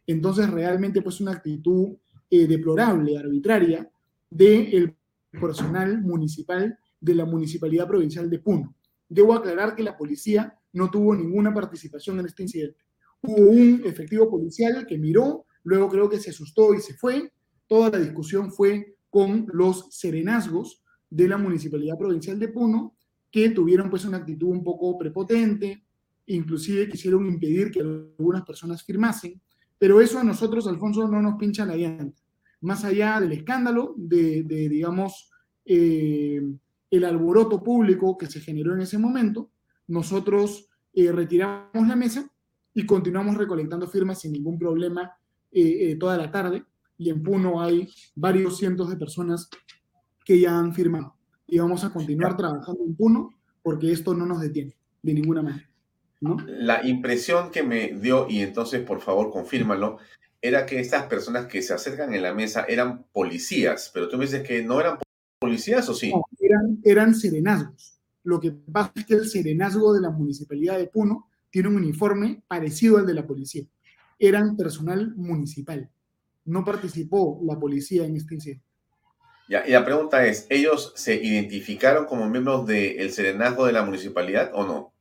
[0.07, 1.97] Entonces, realmente, pues, una actitud
[2.31, 3.89] eh, deplorable, arbitraria,
[4.29, 4.97] del
[5.31, 8.75] personal municipal de la Municipalidad Provincial de Puno.
[9.09, 12.85] Debo aclarar que la policía no tuvo ninguna participación en este incidente.
[13.23, 17.33] Hubo un efectivo policial que miró, luego creo que se asustó y se fue.
[17.67, 22.97] Toda la discusión fue con los serenazgos de la Municipalidad Provincial de Puno,
[23.31, 25.85] que tuvieron pues una actitud un poco prepotente,
[26.27, 29.41] inclusive quisieron impedir que algunas personas firmasen,
[29.79, 32.23] pero eso a nosotros, Alfonso, no nos pincha la llanta.
[32.61, 35.31] Más allá del escándalo, de, de digamos,
[35.65, 36.41] eh,
[36.91, 39.51] el alboroto público que se generó en ese momento,
[39.87, 42.31] nosotros eh, retiramos la mesa
[42.73, 45.13] y continuamos recolectando firmas sin ningún problema
[45.51, 46.65] eh, eh, toda la tarde.
[46.97, 49.49] Y en Puno hay varios cientos de personas
[50.25, 51.17] que ya han firmado.
[51.47, 55.69] Y vamos a continuar trabajando en Puno porque esto no nos detiene de ninguna manera.
[56.21, 56.37] ¿no?
[56.47, 59.99] La impresión que me dio, y entonces por favor confírmalo,
[60.41, 64.25] era que estas personas que se acercan en la mesa eran policías, pero tú me
[64.25, 64.99] dices que no eran
[65.39, 66.11] policías o sí?
[66.11, 67.99] No, eran, eran serenazgos.
[68.23, 72.43] Lo que pasa es que el serenazgo de la municipalidad de Puno tiene un uniforme
[72.49, 73.65] parecido al de la policía.
[74.19, 75.91] Eran personal municipal.
[76.47, 78.65] No participó la policía en este incidente.
[79.49, 84.51] Ya, y la pregunta es, ¿ellos se identificaron como miembros del serenazgo de la municipalidad
[84.55, 84.93] o no?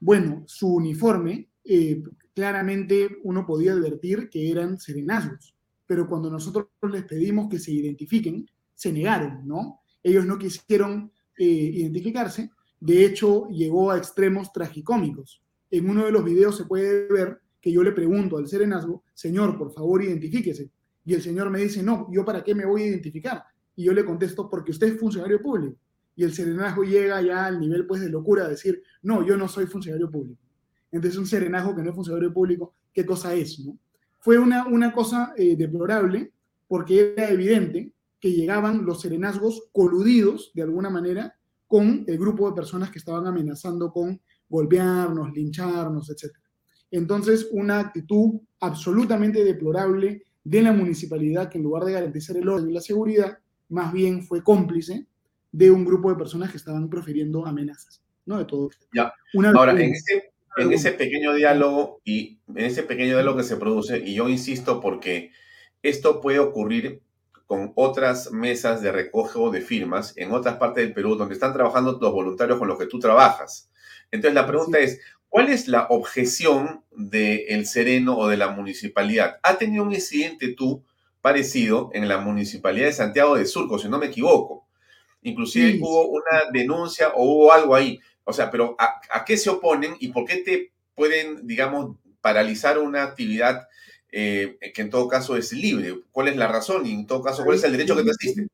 [0.00, 2.02] Bueno, su uniforme, eh,
[2.34, 5.54] claramente uno podía advertir que eran serenazgos,
[5.86, 9.82] pero cuando nosotros les pedimos que se identifiquen, se negaron, ¿no?
[10.02, 12.50] Ellos no quisieron eh, identificarse,
[12.80, 15.40] de hecho llegó a extremos tragicómicos.
[15.70, 19.56] En uno de los videos se puede ver que yo le pregunto al serenazgo, señor,
[19.56, 20.68] por favor, identifíquese.
[21.04, 23.44] Y el señor me dice, no, ¿yo para qué me voy a identificar?
[23.76, 25.76] Y yo le contesto, porque usted es funcionario público.
[26.14, 29.48] Y el serenazgo llega ya al nivel pues de locura, de decir, no, yo no
[29.48, 30.40] soy funcionario público.
[30.90, 33.58] Entonces un serenazgo que no es funcionario público, ¿qué cosa es?
[33.60, 33.78] No?
[34.18, 36.32] Fue una, una cosa eh, deplorable
[36.68, 41.34] porque era evidente que llegaban los serenazgos coludidos de alguna manera
[41.66, 46.30] con el grupo de personas que estaban amenazando con golpearnos, lincharnos, etc.
[46.90, 52.70] Entonces, una actitud absolutamente deplorable de la municipalidad que en lugar de garantizar el orden
[52.70, 55.06] y la seguridad, más bien fue cómplice
[55.50, 58.38] de un grupo de personas que estaban profiriendo amenazas, ¿no?
[58.38, 58.70] De todo.
[58.94, 59.12] Ya.
[59.54, 63.98] Ahora, en ese, en ese pequeño diálogo y en ese pequeño diálogo que se produce,
[63.98, 65.30] y yo insisto porque
[65.82, 67.02] esto puede ocurrir
[67.46, 71.98] con otras mesas de recojo de firmas en otras partes del Perú donde están trabajando
[72.00, 73.70] los voluntarios con los que tú trabajas.
[74.10, 79.38] Entonces la pregunta es, ¿cuál es la objeción del Sereno o de la municipalidad?
[79.42, 80.82] ¿Ha tenido un incidente tú
[81.22, 84.66] parecido en la municipalidad de Santiago de Surco, si no me equivoco?
[85.22, 88.00] Inclusive hubo una denuncia o hubo algo ahí.
[88.24, 92.78] O sea, pero ¿a, ¿a, qué se oponen y por qué te pueden, digamos, paralizar
[92.78, 93.68] una actividad
[94.10, 96.02] eh, que en todo caso es libre?
[96.10, 98.46] ¿Cuál es la razón y en todo caso cuál es el derecho que te asiste?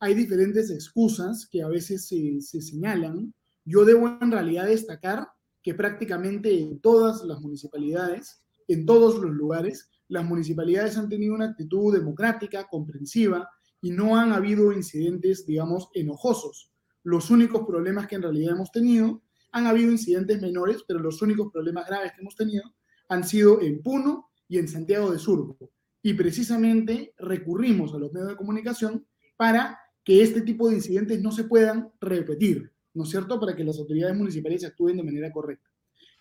[0.00, 3.34] Hay diferentes excusas que a veces se, se señalan.
[3.64, 5.28] Yo debo en realidad destacar
[5.62, 11.46] que prácticamente en todas las municipalidades, en todos los lugares, las municipalidades han tenido una
[11.46, 13.48] actitud democrática, comprensiva,
[13.80, 16.72] y no han habido incidentes, digamos, enojosos.
[17.04, 21.52] Los únicos problemas que en realidad hemos tenido, han habido incidentes menores, pero los únicos
[21.52, 22.64] problemas graves que hemos tenido
[23.08, 25.70] han sido en Puno y en Santiago de Surco.
[26.02, 29.06] Y precisamente recurrimos a los medios de comunicación
[29.36, 33.38] para que este tipo de incidentes no se puedan repetir, ¿no es cierto?
[33.38, 35.68] Para que las autoridades municipales actúen de manera correcta.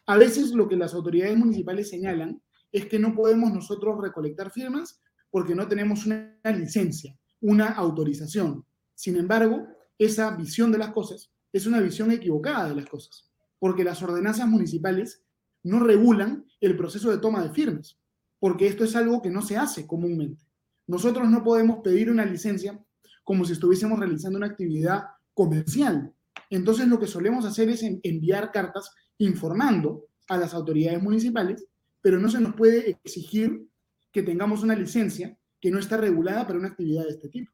[0.06, 5.02] A veces lo que las autoridades municipales señalan es que no podemos nosotros recolectar firmas
[5.30, 8.66] porque no tenemos una licencia una autorización.
[8.96, 13.84] Sin embargo, esa visión de las cosas es una visión equivocada de las cosas, porque
[13.84, 15.24] las ordenanzas municipales
[15.64, 18.00] no regulan el proceso de toma de firmas,
[18.40, 20.46] porque esto es algo que no se hace comúnmente.
[20.88, 22.80] Nosotros no podemos pedir una licencia
[23.24, 25.04] como si estuviésemos realizando una actividad
[25.34, 26.14] comercial.
[26.50, 31.66] Entonces lo que solemos hacer es enviar cartas informando a las autoridades municipales,
[32.02, 33.68] pero no se nos puede exigir
[34.12, 37.52] que tengamos una licencia que no está regulada para una actividad de este tipo.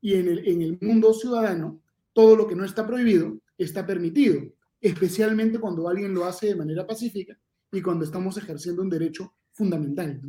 [0.00, 4.42] Y en el, en el mundo ciudadano, todo lo que no está prohibido está permitido,
[4.80, 7.38] especialmente cuando alguien lo hace de manera pacífica
[7.72, 10.20] y cuando estamos ejerciendo un derecho fundamental.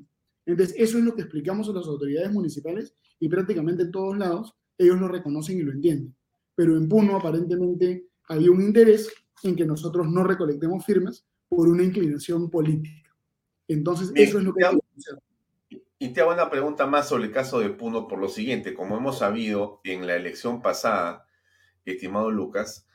[0.45, 4.55] Entonces, eso es lo que explicamos a las autoridades municipales y prácticamente en todos lados
[4.77, 6.15] ellos lo reconocen y lo entienden.
[6.55, 9.09] Pero en Puno aparentemente había un interés
[9.43, 13.06] en que nosotros no recolectemos firmas por una inclinación política.
[13.67, 15.19] Entonces, eso es lo que hacer.
[15.99, 18.73] Y te hago una pregunta más sobre el caso de Puno por lo siguiente.
[18.73, 21.25] Como hemos sabido en la elección pasada,
[21.85, 22.87] estimado Lucas,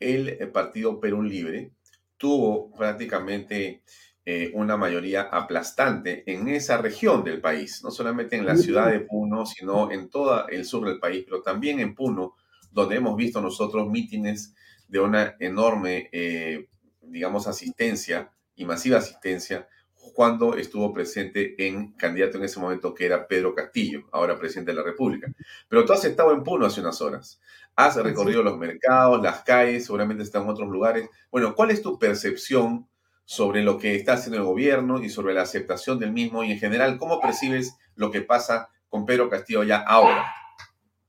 [0.00, 1.72] el eh, partido Perú Libre
[2.16, 3.82] tuvo prácticamente
[4.24, 9.00] eh, una mayoría aplastante en esa región del país, no solamente en la ciudad de
[9.00, 12.34] Puno, sino en todo el sur del país, pero también en Puno,
[12.70, 14.54] donde hemos visto nosotros mítines
[14.88, 16.68] de una enorme, eh,
[17.02, 19.68] digamos, asistencia y masiva asistencia
[20.14, 24.76] cuando estuvo presente en candidato en ese momento que era Pedro Castillo, ahora presidente de
[24.76, 25.32] la República.
[25.68, 27.40] Pero tú has estado en Puno hace unas horas.
[27.76, 31.08] Has recorrido los mercados, las calles, seguramente estás en otros lugares.
[31.30, 32.88] Bueno, ¿cuál es tu percepción
[33.24, 36.42] sobre lo que está haciendo el gobierno y sobre la aceptación del mismo?
[36.42, 40.26] Y en general, ¿cómo percibes lo que pasa con Pedro Castillo ya ahora?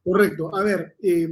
[0.04, 0.56] Correcto.
[0.56, 1.28] A ver, eh,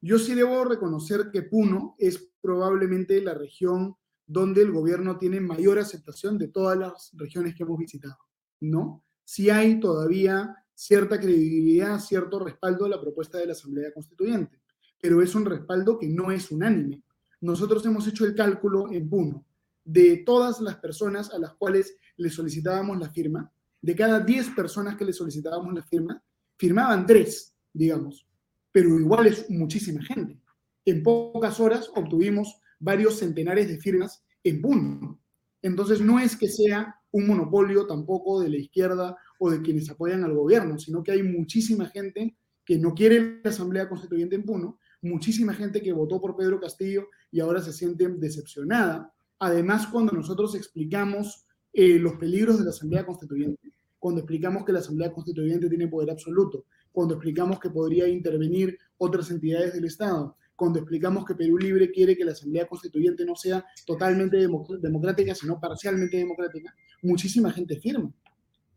[0.00, 3.96] yo sí debo reconocer que Puno es probablemente la región
[4.28, 8.18] donde el gobierno tiene mayor aceptación de todas las regiones que hemos visitado,
[8.60, 9.02] ¿no?
[9.24, 14.60] Si hay todavía cierta credibilidad, cierto respaldo a la propuesta de la Asamblea Constituyente,
[15.00, 17.02] pero es un respaldo que no es unánime.
[17.40, 19.44] Nosotros hemos hecho el cálculo en Puno
[19.82, 23.50] de todas las personas a las cuales le solicitábamos la firma,
[23.80, 26.22] de cada 10 personas que le solicitábamos la firma,
[26.58, 28.28] firmaban tres, digamos,
[28.70, 30.38] pero igual es muchísima gente.
[30.84, 35.20] En pocas horas obtuvimos varios centenares de firmas en Puno.
[35.62, 40.24] Entonces no es que sea un monopolio tampoco de la izquierda o de quienes apoyan
[40.24, 44.78] al gobierno, sino que hay muchísima gente que no quiere la Asamblea Constituyente en Puno,
[45.00, 49.12] muchísima gente que votó por Pedro Castillo y ahora se siente decepcionada.
[49.38, 54.80] Además, cuando nosotros explicamos eh, los peligros de la Asamblea Constituyente, cuando explicamos que la
[54.80, 60.80] Asamblea Constituyente tiene poder absoluto, cuando explicamos que podría intervenir otras entidades del Estado, cuando
[60.80, 66.16] explicamos que Perú Libre quiere que la Asamblea Constituyente no sea totalmente democrática, sino parcialmente
[66.16, 68.12] democrática, muchísima gente firma.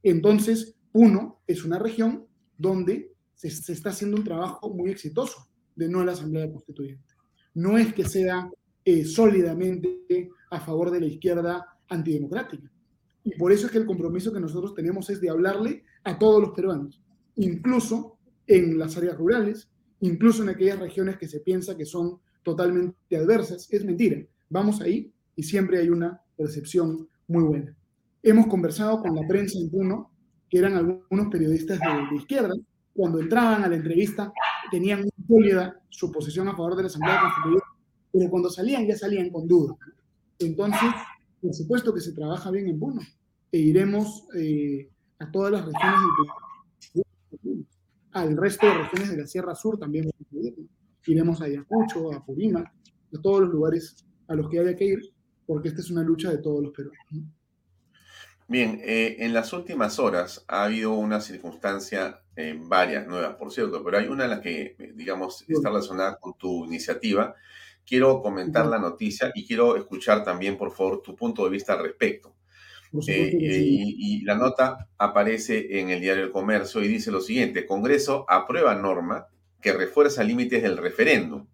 [0.04, 5.90] Entonces, uno es una región donde se, se está haciendo un trabajo muy exitoso de
[5.90, 7.16] no la Asamblea Constituyente.
[7.56, 8.48] No es que sea
[8.86, 12.72] eh, sólidamente a favor de la izquierda antidemocrática.
[13.24, 16.40] Y por eso es que el compromiso que nosotros tenemos es de hablarle a todos
[16.40, 17.02] los peruanos,
[17.38, 19.71] incluso en las áreas rurales,
[20.02, 23.72] incluso en aquellas regiones que se piensa que son totalmente adversas.
[23.72, 24.22] Es mentira.
[24.50, 27.76] Vamos ahí y siempre hay una percepción muy buena.
[28.24, 30.12] Hemos conversado con la prensa en Puno,
[30.50, 32.54] que eran algunos periodistas de, de izquierda,
[32.94, 34.34] cuando entraban a la entrevista
[34.70, 37.66] tenían muy sólida su posición a favor de la Asamblea Constituyente,
[38.12, 39.78] pero cuando salían ya salían con dudas.
[40.40, 40.90] Entonces,
[41.42, 43.02] por supuesto que se trabaja bien en Puno
[43.52, 44.90] e iremos eh,
[45.20, 46.34] a todas las regiones del Perú,
[48.14, 50.10] al resto de regiones de la Sierra Sur también
[51.06, 53.96] iremos a Ayacucho, a Purímac, a todos los lugares
[54.28, 55.00] a los que haya que ir,
[55.46, 57.06] porque esta es una lucha de todos los peruanos.
[58.48, 63.82] Bien, eh, en las últimas horas ha habido una circunstancia, eh, varias nuevas, por cierto,
[63.84, 67.34] pero hay una en la que, eh, digamos, está relacionada con tu iniciativa.
[67.86, 71.84] Quiero comentar la noticia y quiero escuchar también, por favor, tu punto de vista al
[71.84, 72.36] respecto.
[72.94, 78.26] Y, y la nota aparece en el diario El Comercio y dice lo siguiente, Congreso
[78.28, 79.28] aprueba norma
[79.62, 81.48] que refuerza límites del referéndum.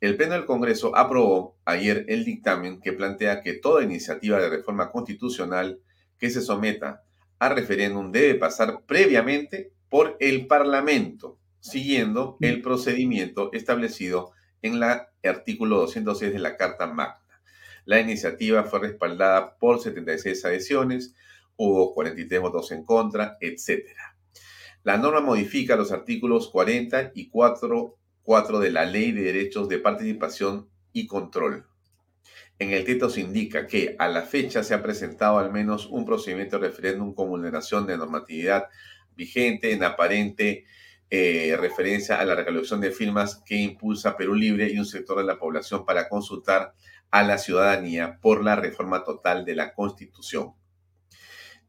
[0.00, 4.90] El Pleno del Congreso aprobó ayer el dictamen que plantea que toda iniciativa de reforma
[4.90, 5.80] constitucional
[6.18, 7.02] que se someta
[7.38, 14.82] a referéndum debe pasar previamente por el Parlamento, siguiendo el procedimiento establecido en el
[15.22, 17.23] artículo 206 de la Carta Magna.
[17.84, 21.14] La iniciativa fue respaldada por 76 adhesiones,
[21.56, 23.86] hubo 43 votos en contra, etc.
[24.82, 29.78] La norma modifica los artículos 40 y 4, 4 de la Ley de Derechos de
[29.78, 31.66] Participación y Control.
[32.58, 36.04] En el texto se indica que a la fecha se ha presentado al menos un
[36.04, 38.68] procedimiento de referéndum con vulneración de normatividad
[39.16, 40.64] vigente en aparente
[41.10, 45.24] eh, referencia a la recolección de firmas que impulsa Perú Libre y un sector de
[45.24, 46.74] la población para consultar
[47.14, 50.54] a la ciudadanía por la reforma total de la Constitución.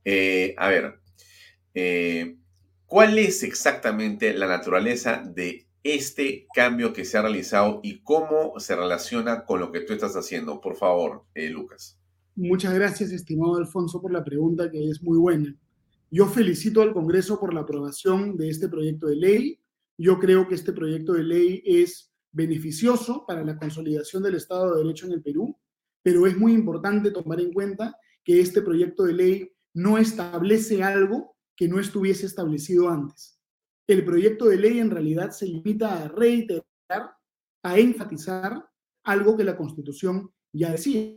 [0.03, 0.99] Eh, a ver,
[1.75, 2.37] eh,
[2.87, 8.75] ¿cuál es exactamente la naturaleza de este cambio que se ha realizado y cómo se
[8.75, 10.59] relaciona con lo que tú estás haciendo.
[10.59, 11.99] Por favor, eh, Lucas.
[12.35, 15.55] Muchas gracias, estimado Alfonso, por la pregunta que es muy buena.
[16.09, 19.59] Yo felicito al Congreso por la aprobación de este proyecto de ley.
[19.95, 24.83] Yo creo que este proyecto de ley es beneficioso para la consolidación del Estado de
[24.83, 25.57] Derecho en el Perú,
[26.03, 31.35] pero es muy importante tomar en cuenta que este proyecto de ley no establece algo
[31.55, 33.35] que no estuviese establecido antes
[33.87, 36.65] el proyecto de ley en realidad se limita a reiterar,
[37.63, 38.65] a enfatizar
[39.03, 41.13] algo que la Constitución ya decía.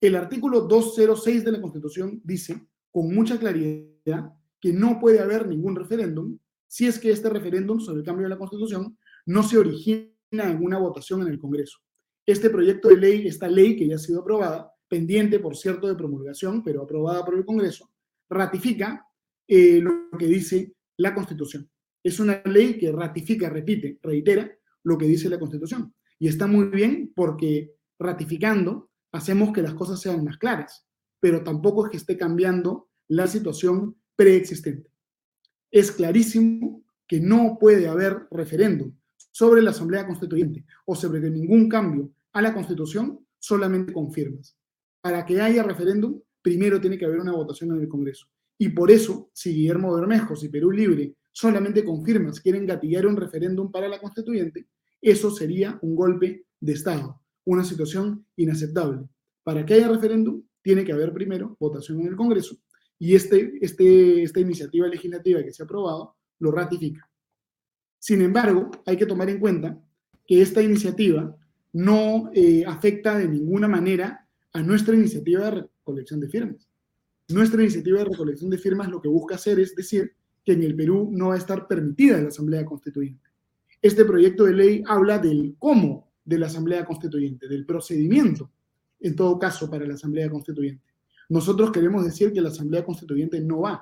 [0.00, 5.76] El artículo 206 de la Constitución dice con mucha claridad que no puede haber ningún
[5.76, 10.08] referéndum si es que este referéndum sobre el cambio de la Constitución no se origina
[10.32, 11.78] en una votación en el Congreso.
[12.24, 15.94] Este proyecto de ley, esta ley que ya ha sido aprobada, pendiente, por cierto, de
[15.94, 17.90] promulgación, pero aprobada por el Congreso,
[18.28, 19.06] ratifica
[19.46, 21.68] eh, lo que dice la Constitución.
[22.02, 24.50] Es una ley que ratifica, repite, reitera
[24.84, 25.94] lo que dice la Constitución.
[26.18, 30.86] Y está muy bien porque ratificando hacemos que las cosas sean más claras,
[31.20, 34.90] pero tampoco es que esté cambiando la situación preexistente.
[35.70, 38.94] Es clarísimo que no puede haber referéndum
[39.32, 44.56] sobre la Asamblea Constituyente o sobre ningún cambio a la Constitución solamente con firmas.
[45.00, 48.28] Para que haya referéndum, primero tiene que haber una votación en el Congreso.
[48.56, 53.16] Y por eso, si Guillermo Bermejo, y Perú Libre solamente con firmas quieren gatillar un
[53.16, 54.68] referéndum para la constituyente,
[55.00, 59.08] eso sería un golpe de Estado, una situación inaceptable.
[59.42, 62.56] Para que haya referéndum, tiene que haber primero votación en el Congreso
[62.98, 67.10] y este, este, esta iniciativa legislativa que se ha aprobado lo ratifica.
[68.02, 69.78] Sin embargo, hay que tomar en cuenta
[70.26, 71.36] que esta iniciativa
[71.72, 76.68] no eh, afecta de ninguna manera a nuestra iniciativa de recolección de firmas.
[77.28, 80.74] Nuestra iniciativa de recolección de firmas lo que busca hacer es decir que en el
[80.74, 83.22] Perú no va a estar permitida la Asamblea Constituyente.
[83.80, 88.50] Este proyecto de ley habla del cómo de la Asamblea Constituyente, del procedimiento,
[88.98, 90.82] en todo caso, para la Asamblea Constituyente.
[91.28, 93.80] Nosotros queremos decir que la Asamblea Constituyente no va.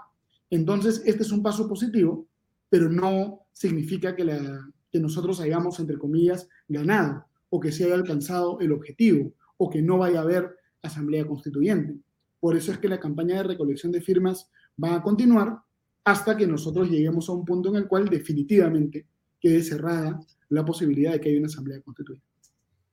[0.51, 2.29] Entonces, este es un paso positivo,
[2.71, 7.95] pero no significa que, la, que nosotros hayamos, entre comillas, ganado o que se haya
[7.95, 11.99] alcanzado el objetivo o que no vaya a haber Asamblea Constituyente.
[12.39, 14.49] Por eso es que la campaña de recolección de firmas
[14.83, 15.59] va a continuar
[16.05, 19.07] hasta que nosotros lleguemos a un punto en el cual definitivamente
[19.39, 20.19] quede cerrada
[20.49, 22.27] la posibilidad de que haya una asamblea constituyente.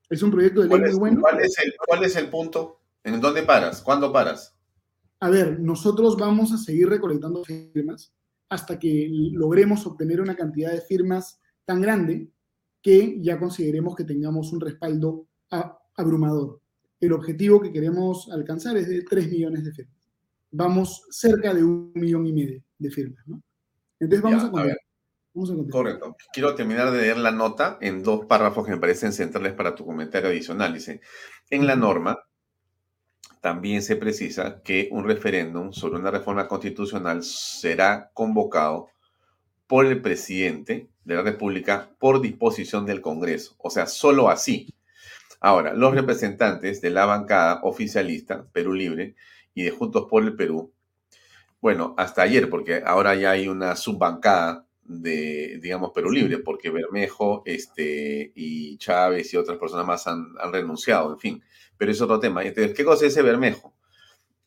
[0.10, 1.22] Es un proyecto de ley muy bueno.
[1.22, 2.82] ¿cuál es, el, ¿Cuál es el punto?
[3.04, 3.82] ¿En dónde paras?
[3.82, 4.54] ¿Cuándo paras?
[5.20, 8.14] A ver, nosotros vamos a seguir recolectando firmas
[8.50, 12.30] hasta que logremos obtener una cantidad de firmas tan grande
[12.82, 15.28] que ya consideremos que tengamos un respaldo
[15.96, 16.62] abrumador.
[17.00, 19.98] El objetivo que queremos alcanzar es de 3 millones de firmas.
[20.52, 23.44] Vamos cerca de un millón y medio de firmas, ¿no?
[24.00, 24.78] Entonces vamos a.
[25.70, 26.16] Correcto.
[26.34, 29.86] Quiero terminar de leer la nota en dos párrafos que me parecen centrales para tu
[29.86, 30.74] comentario adicional.
[30.74, 31.02] Dice,
[31.50, 32.18] en la norma
[33.42, 38.90] también se precisa que un referéndum sobre una reforma constitucional será convocado
[39.68, 43.56] por el presidente de la República por disposición del Congreso.
[43.58, 44.74] O sea, solo así.
[45.40, 49.16] Ahora, los representantes de la bancada oficialista, Perú Libre,
[49.54, 50.72] y de Juntos por el Perú,
[51.60, 57.42] bueno, hasta ayer, porque ahora ya hay una subbancada de, digamos, Perú Libre, porque Bermejo
[57.46, 61.44] este, y Chávez y otras personas más han, renunciado, en fin.
[61.78, 62.44] Pero es otro tema.
[62.44, 63.74] Entonces, ¿qué cosa ese Bermejo?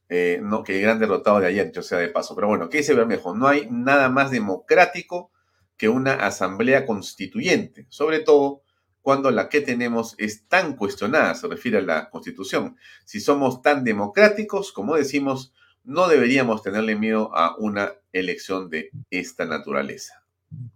[0.08, 2.34] Eh, no, que el gran derrotado de ayer, yo sea de paso.
[2.34, 3.34] Pero bueno, ¿qué dice Bermejo?
[3.34, 5.30] No hay nada más democrático
[5.76, 8.62] que una asamblea constituyente, sobre todo
[9.02, 12.76] cuando la que tenemos es tan cuestionada, se refiere a la constitución.
[13.04, 15.54] Si somos tan democráticos, como decimos,
[15.84, 20.22] no deberíamos tenerle miedo a una elección de esta naturaleza.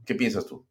[0.06, 0.64] ¿Qué piensas tú?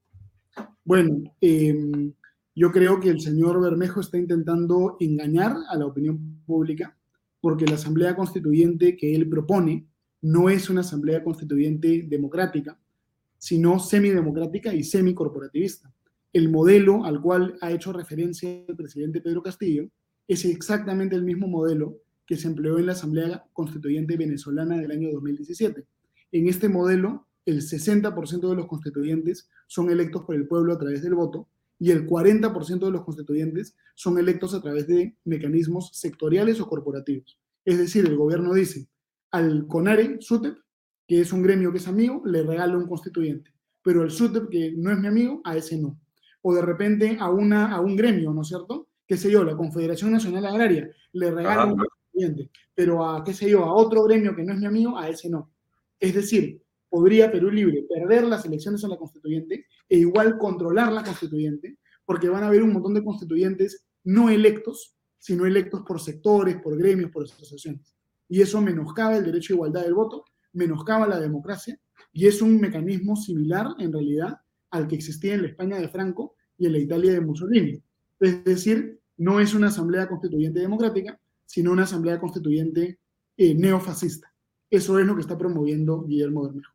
[0.84, 2.14] Bueno, em,
[2.56, 6.96] yo creo que el señor Bermejo está intentando engañar a la opinión pública
[7.42, 9.88] porque la asamblea constituyente que él propone
[10.22, 12.80] no es una asamblea constituyente democrática,
[13.38, 15.92] sino semidemocrática y semicorporativista.
[16.32, 19.90] El modelo al cual ha hecho referencia el presidente Pedro Castillo
[20.28, 25.12] es exactamente el mismo modelo que se empleó en la Asamblea Constituyente Venezolana del año
[25.12, 25.86] 2017.
[26.32, 31.02] En este modelo, el 60% de los constituyentes son electos por el pueblo a través
[31.02, 31.50] del voto
[31.84, 37.38] y el 40% de los constituyentes son electos a través de mecanismos sectoriales o corporativos.
[37.66, 38.88] Es decir, el gobierno dice
[39.32, 40.56] al CONARE, SUTEP,
[41.06, 44.74] que es un gremio que es amigo, le regala un constituyente, pero el SUTEP, que
[44.78, 46.00] no es mi amigo, a ese no.
[46.44, 48.88] O de repente a, una, a un gremio, ¿no es cierto?
[49.06, 53.50] Qué sé yo, la Confederación Nacional Agraria, le regala un constituyente, pero a, qué sé
[53.50, 55.52] yo, a otro gremio que no es mi amigo, a ese no.
[56.00, 61.04] Es decir, podría Perú Libre perder las elecciones en la constituyente e igual controlar la
[61.04, 66.60] constituyente, porque van a haber un montón de constituyentes no electos, sino electos por sectores,
[66.64, 67.94] por gremios, por asociaciones.
[68.28, 71.80] Y eso menoscaba el derecho a igualdad del voto, menoscaba la democracia,
[72.12, 74.40] y es un mecanismo similar, en realidad,
[74.72, 77.80] al que existía en la España de Franco y en la Italia de Mussolini.
[78.20, 82.98] Es decir, no es una asamblea constituyente democrática, sino una asamblea constituyente
[83.38, 84.34] eh, neofascista.
[84.72, 86.74] Eso es lo que está promoviendo Guillermo Bermejo.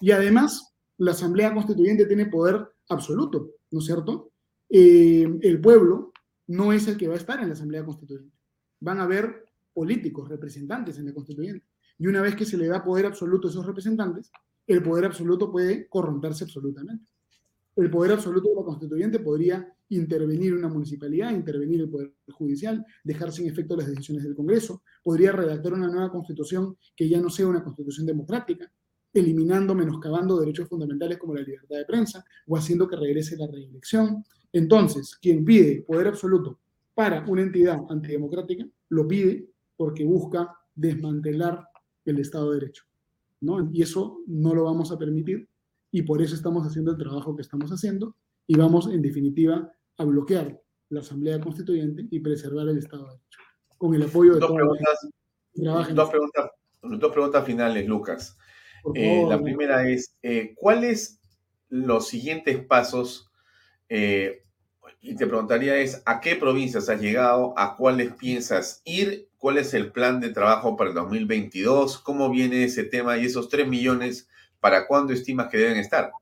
[0.00, 0.69] Y además,
[1.00, 4.32] la Asamblea Constituyente tiene poder absoluto, ¿no es cierto?
[4.68, 6.12] Eh, el pueblo
[6.48, 8.36] no es el que va a estar en la Asamblea Constituyente.
[8.80, 11.64] Van a haber políticos, representantes en la Constituyente.
[11.98, 14.30] Y una vez que se le da poder absoluto a esos representantes,
[14.66, 17.06] el poder absoluto puede corromperse absolutamente.
[17.76, 23.32] El poder absoluto de la constituyente podría intervenir una municipalidad, intervenir el poder judicial, dejar
[23.32, 27.46] sin efecto las decisiones del Congreso, podría redactar una nueva constitución que ya no sea
[27.46, 28.70] una constitución democrática,
[29.12, 34.24] eliminando, menoscabando derechos fundamentales como la libertad de prensa o haciendo que regrese la reelección.
[34.52, 36.58] Entonces, quien pide poder absoluto
[36.94, 41.64] para una entidad antidemocrática, lo pide porque busca desmantelar
[42.04, 42.84] el Estado de Derecho.
[43.40, 43.70] ¿no?
[43.72, 45.48] Y eso no lo vamos a permitir
[45.90, 48.14] y por eso estamos haciendo el trabajo que estamos haciendo
[48.46, 53.38] y vamos, en definitiva, a bloquear la Asamblea Constituyente y preservar el Estado de Derecho.
[53.78, 55.08] Con el apoyo de dos preguntas,
[55.94, 56.50] dos preguntas,
[56.82, 58.36] dos preguntas finales, Lucas.
[58.94, 61.20] Eh, la primera es, eh, ¿cuáles
[61.68, 63.30] los siguientes pasos
[63.88, 64.44] eh,
[65.02, 67.54] y te preguntaría es, ¿a qué provincias has llegado?
[67.56, 69.28] ¿A cuáles piensas ir?
[69.38, 71.98] ¿Cuál es el plan de trabajo para el 2022?
[72.00, 74.28] ¿Cómo viene ese tema y esos 3 millones?
[74.60, 76.12] ¿Para cuándo estimas que deben estar?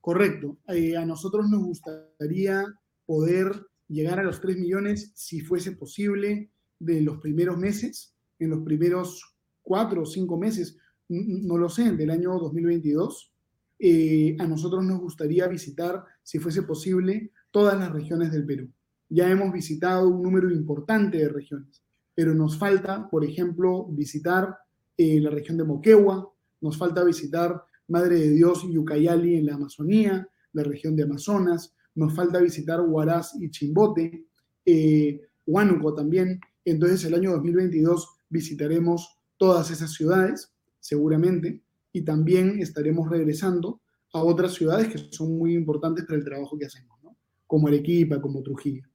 [0.00, 0.56] Correcto.
[0.68, 2.64] Eh, a nosotros nos gustaría
[3.04, 8.64] poder llegar a los 3 millones si fuese posible de los primeros meses, en los
[8.64, 13.32] primeros 4 o 5 meses, no lo sé, del año 2022.
[13.78, 18.70] Eh, a nosotros nos gustaría visitar, si fuese posible, todas las regiones del Perú.
[19.08, 21.82] Ya hemos visitado un número importante de regiones,
[22.14, 24.56] pero nos falta, por ejemplo, visitar
[24.96, 29.54] eh, la región de Moquegua, nos falta visitar Madre de Dios y Ucayali en la
[29.54, 34.26] Amazonía, la región de Amazonas, nos falta visitar Huaraz y Chimbote,
[34.64, 36.40] eh, Huánuco también.
[36.64, 40.53] Entonces el año 2022 visitaremos todas esas ciudades,
[40.84, 41.62] seguramente,
[41.92, 43.80] y también estaremos regresando
[44.12, 46.98] a otras ciudades que son muy importantes para el trabajo que hacemos,
[47.46, 48.86] como Arequipa, como Trujillo.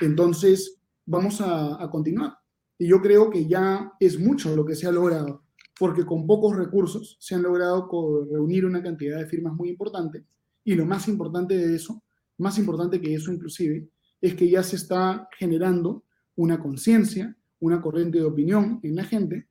[0.00, 2.34] Entonces, vamos a, a continuar.
[2.78, 5.42] Y yo creo que ya es mucho lo que se ha logrado,
[5.78, 7.88] porque con pocos recursos se han logrado
[8.30, 10.24] reunir una cantidad de firmas muy importante.
[10.64, 12.02] Y lo más importante de eso
[12.42, 13.88] más importante que eso inclusive,
[14.20, 16.04] es que ya se está generando
[16.36, 19.48] una conciencia, una corriente de opinión en la gente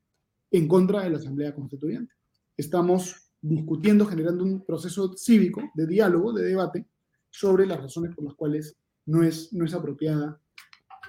[0.52, 2.14] en contra de la Asamblea Constituyente.
[2.56, 6.86] Estamos discutiendo, generando un proceso cívico de diálogo, de debate,
[7.30, 8.76] sobre las razones por las cuales
[9.06, 10.38] no es, no es apropiada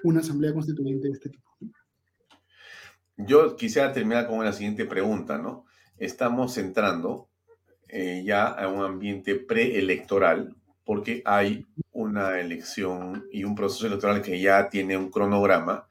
[0.03, 1.43] una Asamblea Constituyente de este tipo.
[3.17, 5.65] Yo quisiera terminar con la siguiente pregunta, ¿no?
[5.97, 7.29] Estamos entrando
[7.89, 14.41] eh, ya a un ambiente preelectoral, porque hay una elección y un proceso electoral que
[14.41, 15.87] ya tiene un cronograma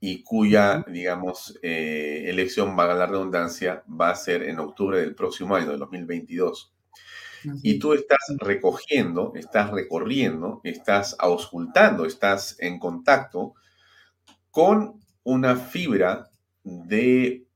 [0.00, 5.56] y cuya, digamos, eh, elección, valga la redundancia, va a ser en octubre del próximo
[5.56, 6.72] año, de 2022.
[7.62, 13.54] Y tú estás recogiendo, estás recorriendo, estás auscultando, estás en contacto
[14.50, 16.30] con una fibra
[16.64, 17.46] de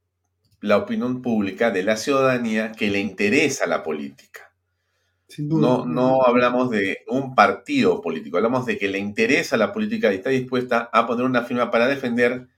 [0.61, 4.52] la opinión pública, de la ciudadanía que le interesa la política.
[5.39, 10.17] No, no hablamos de un partido político, hablamos de que le interesa la política y
[10.17, 12.49] está dispuesta a poner una firma para defender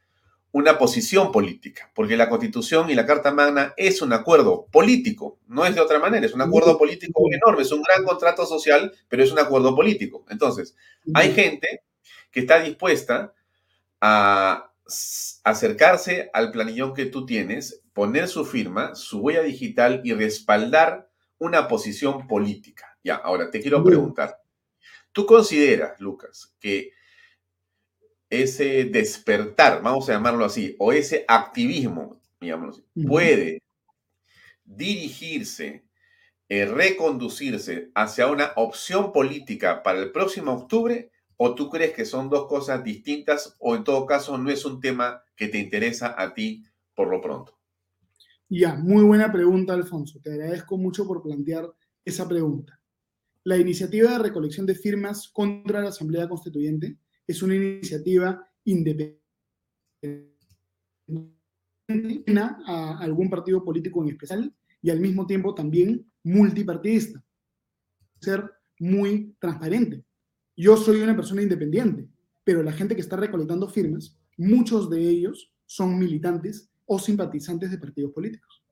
[0.55, 5.67] una posición política, porque la Constitución y la Carta Magna es un acuerdo político, no
[5.67, 9.25] es de otra manera, es un acuerdo político enorme, es un gran contrato social, pero
[9.25, 10.25] es un acuerdo político.
[10.31, 10.77] Entonces,
[11.13, 11.83] hay gente
[12.31, 13.35] que está dispuesta
[14.01, 14.71] a
[15.43, 21.11] acercarse al planillón que tú tienes, poner su firma, su huella digital y respaldar
[21.45, 22.99] una posición política.
[23.03, 24.41] Ya, ahora te quiero preguntar,
[25.13, 26.93] ¿tú consideras, Lucas, que
[28.31, 33.63] ese despertar, vamos a llamarlo así, o ese activismo, digámoslo así, puede
[34.65, 35.85] dirigirse,
[36.49, 41.11] eh, reconducirse hacia una opción política para el próximo octubre?
[41.37, 44.81] ¿O tú crees que son dos cosas distintas o en todo caso no es un
[44.81, 46.65] tema que te interesa a ti
[46.95, 47.59] por lo pronto?
[48.57, 50.21] Ya, muy buena pregunta, Alfonso.
[50.23, 51.69] Te agradezco mucho por plantear
[52.05, 52.81] esa pregunta.
[53.43, 56.97] La iniciativa de recolección de firmas contra la Asamblea Constituyente
[57.27, 59.25] es una iniciativa independiente
[62.65, 67.25] a algún partido político en especial y al mismo tiempo también multipartidista.
[68.21, 68.49] Ser
[68.79, 70.05] muy transparente.
[70.57, 72.09] Yo soy una persona independiente,
[72.45, 77.79] pero la gente que está recolectando firmas, muchos de ellos son militantes o simpatizantes de
[77.79, 78.63] partidos políticos.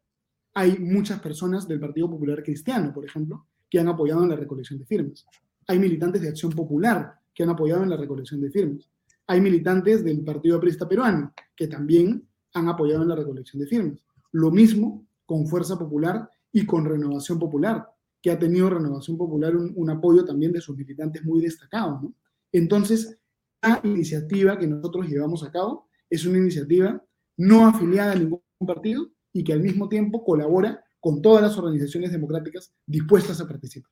[0.55, 4.79] Hay muchas personas del Partido Popular Cristiano, por ejemplo, que han apoyado en la recolección
[4.79, 5.27] de firmas.
[5.67, 8.91] Hay militantes de Acción Popular que han apoyado en la recolección de firmas.
[9.27, 14.05] Hay militantes del Partido Aprista Peruano que también han apoyado en la recolección de firmas.
[14.33, 17.87] Lo mismo con Fuerza Popular y con Renovación Popular,
[18.21, 22.01] que ha tenido Renovación Popular un, un apoyo también de sus militantes muy destacado.
[22.03, 22.15] ¿no?
[22.53, 23.19] Entonces,
[23.63, 27.03] la iniciativa que nosotros llevamos a cabo es una iniciativa
[27.43, 32.12] no afiliada a ningún partido y que al mismo tiempo colabora con todas las organizaciones
[32.12, 33.90] democráticas dispuestas a participar.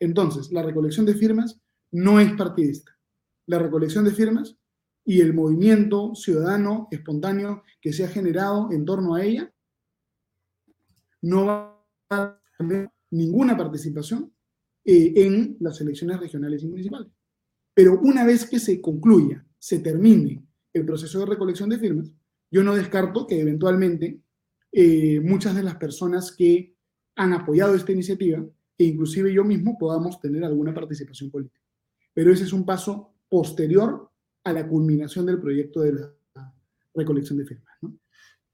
[0.00, 1.60] Entonces, la recolección de firmas
[1.92, 2.98] no es partidista.
[3.46, 4.56] La recolección de firmas
[5.04, 9.52] y el movimiento ciudadano espontáneo que se ha generado en torno a ella
[11.20, 14.32] no va a tener ninguna participación
[14.84, 17.12] eh, en las elecciones regionales y municipales.
[17.74, 22.12] Pero una vez que se concluya, se termine el proceso de recolección de firmas,
[22.52, 24.20] yo no descarto que eventualmente
[24.70, 26.76] eh, muchas de las personas que
[27.16, 28.44] han apoyado esta iniciativa,
[28.78, 31.60] e inclusive yo mismo, podamos tener alguna participación política.
[32.12, 34.10] Pero ese es un paso posterior
[34.44, 35.92] a la culminación del proyecto de
[36.34, 36.54] la
[36.94, 37.74] recolección de firmas.
[37.80, 37.94] ¿no?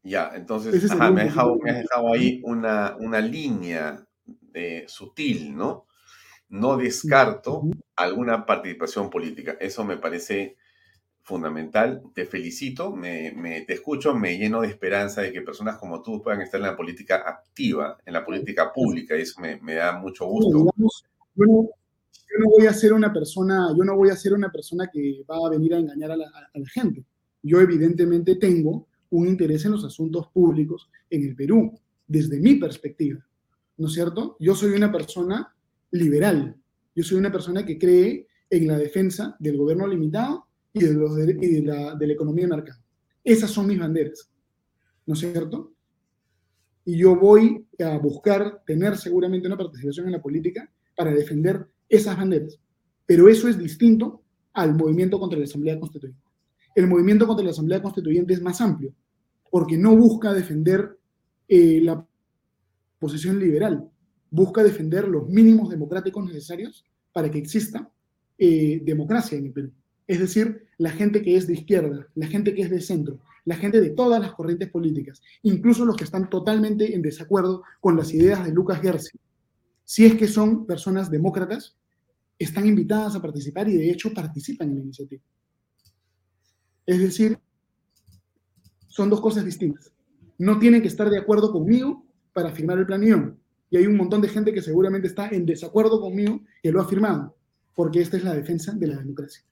[0.05, 1.59] Ya, entonces me, has dejado,
[2.12, 5.86] ahí una, una línea de, sutil, ¿no?
[6.49, 7.62] no descarto
[7.96, 9.57] alguna participación política.
[9.61, 10.57] Eso me parece
[11.28, 12.02] fundamental.
[12.14, 16.22] Te felicito, me, me- te escucho, me lleno de esperanza de que personas como tú
[16.22, 19.92] puedan estar en la política activa, en la política pública, y eso me, me da
[19.98, 20.58] mucho Sí, gusto.
[20.58, 21.04] digamos,
[21.36, 24.50] yo, no, yo no voy a ser una persona, yo no voy a ser una
[24.50, 27.04] persona que va a venir a engañar a la, a la gente.
[27.42, 33.24] Yo evidentemente tengo un interés en los asuntos públicos en el Perú, desde mi perspectiva,
[33.76, 34.36] ¿no es cierto?
[34.40, 35.54] Yo soy una persona
[35.92, 36.56] liberal,
[36.94, 40.47] yo soy una persona que cree en la defensa del gobierno limitado
[40.78, 42.80] y de, la economía de mercado.
[43.24, 44.30] Esas son mis banderas,
[45.06, 45.72] ¿no es cierto?
[46.88, 52.16] y yo voy a buscar tener seguramente una participación en la política para defender esas
[52.16, 52.58] banderas.
[53.04, 54.22] Pero eso es distinto
[54.54, 56.22] al movimiento contra la Asamblea Constituyente.
[56.74, 58.94] El movimiento contra la Asamblea Constituyente es más amplio,
[59.50, 60.98] porque no busca defender
[61.46, 62.02] eh, la
[62.98, 63.86] posición liberal,
[64.30, 67.86] busca defender los mínimos democráticos necesarios para que exista
[68.38, 69.72] eh, democracia en el Perú.
[70.09, 73.56] Es decir, la gente que es de izquierda, la gente que es de centro, la
[73.56, 78.12] gente de todas las corrientes políticas, incluso los que están totalmente en desacuerdo con las
[78.12, 79.18] ideas de Lucas Gersi,
[79.84, 81.76] si es que son personas demócratas,
[82.38, 85.22] están invitadas a participar y de hecho participan en la iniciativa.
[86.86, 87.38] Es decir,
[88.86, 89.92] son dos cosas distintas.
[90.38, 93.36] No tienen que estar de acuerdo conmigo para firmar el plan.
[93.70, 96.88] Y hay un montón de gente que seguramente está en desacuerdo conmigo que lo ha
[96.88, 97.36] firmado,
[97.74, 99.47] porque esta es la defensa de la democracia.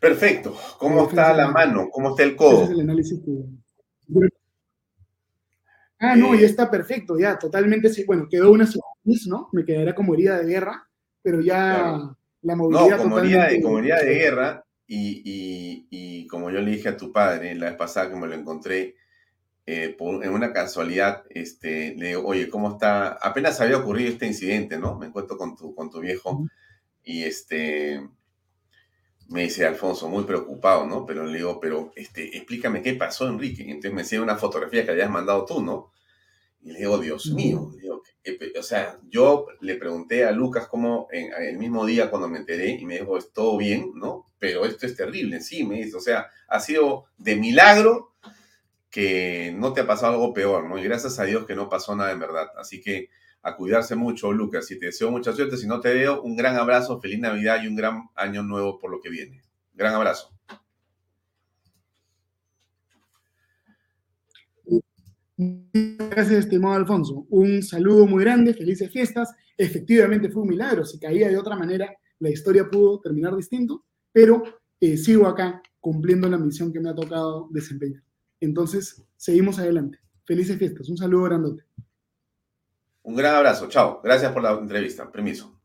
[0.00, 0.56] Perfecto.
[0.78, 1.88] ¿Cómo La está de la mano?
[1.90, 2.64] ¿Cómo está el Ese codo?
[2.64, 4.30] es el análisis que...
[5.98, 8.04] Ah, no, Eh, ya está perfecto, ya, totalmente, sí.
[8.04, 9.48] Bueno, quedó una cicatriz, ¿no?
[9.52, 10.86] Me quedará como herida de guerra,
[11.22, 12.18] pero ya Claro.
[12.42, 16.50] la No, movilidad como herida, de, totalmente- como herida de guerra, y, y- y como
[16.50, 18.94] yo le dije a tu padre la vez pasada que me lo encontré,
[19.64, 23.14] eh, por- en una casualidad, este, le digo, oye, ¿cómo está?
[23.14, 24.96] Apenas había ocurrido este incidente, ¿no?
[24.98, 26.46] Me encuentro con tu, con tu viejo,
[27.02, 28.06] y este,
[29.28, 31.04] me dice Alfonso, muy preocupado, ¿no?
[31.04, 33.62] Pero le digo, pero este, explícame qué pasó, Enrique.
[33.64, 35.92] Y entonces me enseña una fotografía que habías mandado tú, ¿no?
[36.62, 38.02] Y le digo, Dios mío, le digo,
[38.58, 42.70] o sea, yo le pregunté a Lucas cómo en, el mismo día cuando me enteré
[42.70, 44.26] y me dijo, es todo bien, ¿no?
[44.38, 48.14] Pero esto es terrible, sí, me dice, o sea, ha sido de milagro
[48.90, 50.78] que no te ha pasado algo peor, ¿no?
[50.78, 52.48] Y gracias a Dios que no pasó nada en verdad.
[52.56, 53.10] Así que
[53.46, 55.56] a cuidarse mucho, Lucas, y te deseo mucha suerte.
[55.56, 58.90] Si no te veo, un gran abrazo, feliz Navidad y un gran año nuevo por
[58.90, 59.40] lo que viene.
[59.72, 60.36] Gran abrazo.
[65.36, 67.24] Gracias, estimado Alfonso.
[67.30, 69.32] Un saludo muy grande, felices fiestas.
[69.56, 70.84] Efectivamente fue un milagro.
[70.84, 74.42] Si caía de otra manera, la historia pudo terminar distinto, pero
[74.80, 78.02] eh, sigo acá cumpliendo la misión que me ha tocado desempeñar.
[78.40, 80.00] Entonces, seguimos adelante.
[80.24, 80.88] Felices fiestas.
[80.88, 81.62] Un saludo grandote.
[83.06, 83.68] Un gran abrazo.
[83.68, 84.00] Chao.
[84.02, 85.08] Gracias por la entrevista.
[85.12, 85.56] Permiso.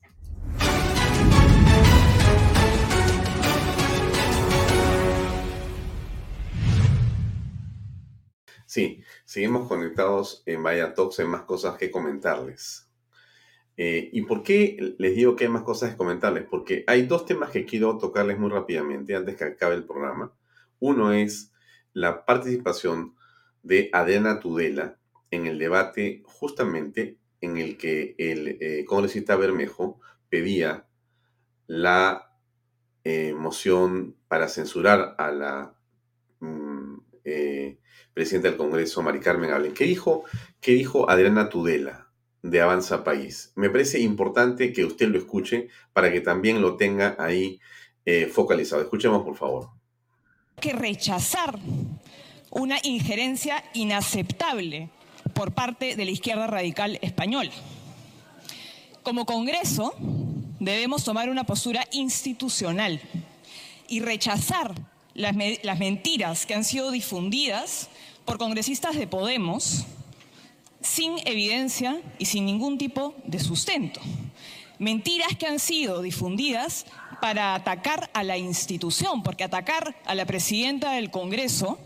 [8.68, 12.88] Sí, seguimos conectados en Vaya Talks, hay más cosas que comentarles.
[13.76, 16.46] Eh, ¿Y por qué les digo que hay más cosas que comentarles?
[16.48, 20.32] Porque hay dos temas que quiero tocarles muy rápidamente antes que acabe el programa.
[20.80, 21.52] Uno es
[21.92, 23.16] la participación
[23.64, 25.00] de Adriana Tudela
[25.32, 30.86] en el debate justamente en el que el eh, congresista Bermejo pedía
[31.68, 32.32] la
[33.04, 35.76] eh, moción para censurar a la
[36.40, 37.80] mm, eh,
[38.14, 39.74] presidenta del Congreso, Mari Carmen Allen.
[39.74, 40.24] ¿Qué dijo,
[40.60, 42.12] ¿Qué dijo Adriana Tudela
[42.44, 43.52] de Avanza País?
[43.56, 47.60] Me parece importante que usted lo escuche para que también lo tenga ahí
[48.32, 48.82] focalizado.
[48.82, 49.70] Escuchemos, por favor.
[50.60, 51.58] que rechazar
[52.50, 54.90] una injerencia inaceptable
[55.42, 57.50] por parte de la izquierda radical española.
[59.02, 59.96] Como Congreso
[60.60, 63.02] debemos tomar una postura institucional
[63.88, 64.76] y rechazar
[65.16, 67.90] las, las mentiras que han sido difundidas
[68.24, 69.86] por congresistas de Podemos
[70.80, 74.00] sin evidencia y sin ningún tipo de sustento.
[74.78, 76.86] Mentiras que han sido difundidas
[77.20, 81.80] para atacar a la institución, porque atacar a la presidenta del Congreso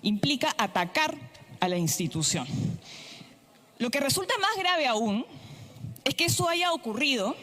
[0.00, 1.18] implica atacar
[1.58, 2.46] a la institución.
[3.80, 5.24] Lo que resulta más grave aún
[6.04, 7.34] es que eso haya ocurrido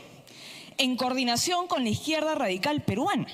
[0.77, 3.25] en coordinación con la izquierda radical peruana,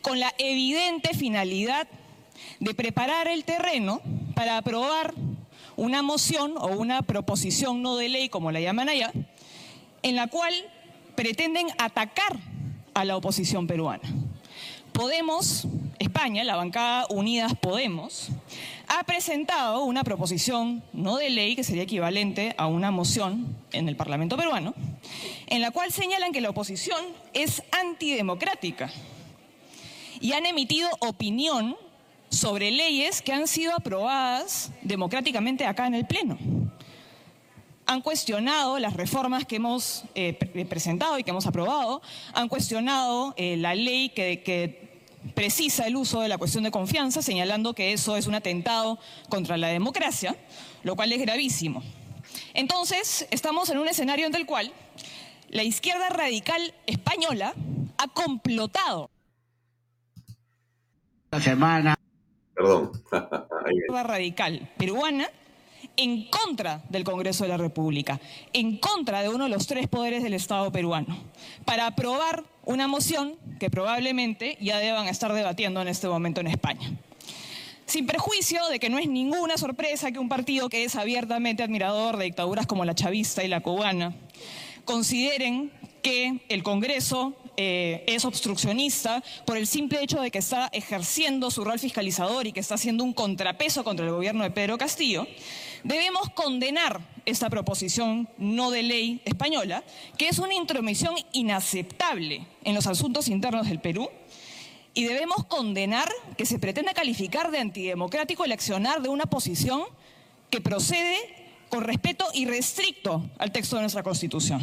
[0.00, 1.88] con la evidente finalidad
[2.60, 4.00] de preparar el terreno
[4.36, 5.14] para aprobar
[5.74, 9.10] una moción o una proposición no de ley, como la llaman allá,
[10.04, 10.54] en la cual
[11.16, 12.38] pretenden atacar
[12.94, 14.08] a la oposición peruana.
[14.92, 15.66] Podemos,
[15.98, 18.28] España, la bancada Unidas Podemos,
[18.92, 23.94] ha presentado una proposición no de ley que sería equivalente a una moción en el
[23.94, 24.74] Parlamento peruano,
[25.46, 26.98] en la cual señalan que la oposición
[27.32, 28.90] es antidemocrática
[30.20, 31.76] y han emitido opinión
[32.30, 36.36] sobre leyes que han sido aprobadas democráticamente acá en el Pleno.
[37.86, 40.32] Han cuestionado las reformas que hemos eh,
[40.68, 42.02] presentado y que hemos aprobado,
[42.34, 44.89] han cuestionado eh, la ley que, que
[45.34, 48.98] precisa el uso de la cuestión de confianza, señalando que eso es un atentado
[49.28, 50.36] contra la democracia,
[50.82, 51.82] lo cual es gravísimo.
[52.54, 54.72] Entonces, estamos en un escenario en el cual
[55.48, 57.54] la izquierda radical española
[57.98, 59.10] ha complotado.
[61.30, 61.96] La semana.
[62.54, 62.92] Perdón.
[63.10, 65.28] La izquierda radical peruana
[65.96, 68.20] en contra del Congreso de la República,
[68.52, 71.16] en contra de uno de los tres poderes del Estado peruano,
[71.64, 76.92] para aprobar una moción que probablemente ya deban estar debatiendo en este momento en España.
[77.84, 82.16] Sin perjuicio de que no es ninguna sorpresa que un partido que es abiertamente admirador
[82.16, 84.14] de dictaduras como la chavista y la cubana
[84.84, 91.50] consideren que el Congreso eh, es obstruccionista por el simple hecho de que está ejerciendo
[91.50, 95.26] su rol fiscalizador y que está haciendo un contrapeso contra el gobierno de Pedro Castillo,
[95.84, 99.84] debemos condenar esta proposición no de ley española,
[100.16, 104.08] que es una intromisión inaceptable en los asuntos internos del Perú,
[104.94, 109.82] y debemos condenar que se pretenda calificar de antidemocrático el accionar de una posición
[110.50, 111.16] que procede
[111.68, 114.60] con respeto irrestricto al texto de nuestra Constitución.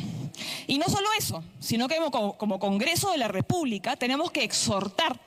[0.68, 5.18] Y no solo eso, sino que como, como Congreso de la República tenemos que exhortar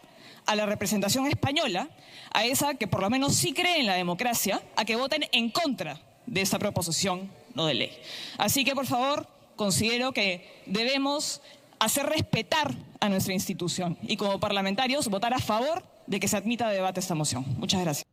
[0.47, 1.91] a la representación española,
[2.33, 5.51] a esa que por lo menos sí cree en la democracia, a que voten en
[5.51, 7.99] contra de esta proposición no de ley.
[8.39, 9.27] Así que, por favor,
[9.57, 11.43] considero que debemos
[11.79, 16.69] hacer respetar a nuestra institución y como parlamentarios votar a favor de que se admita
[16.69, 17.45] a debate esta moción.
[17.59, 18.07] Muchas gracias.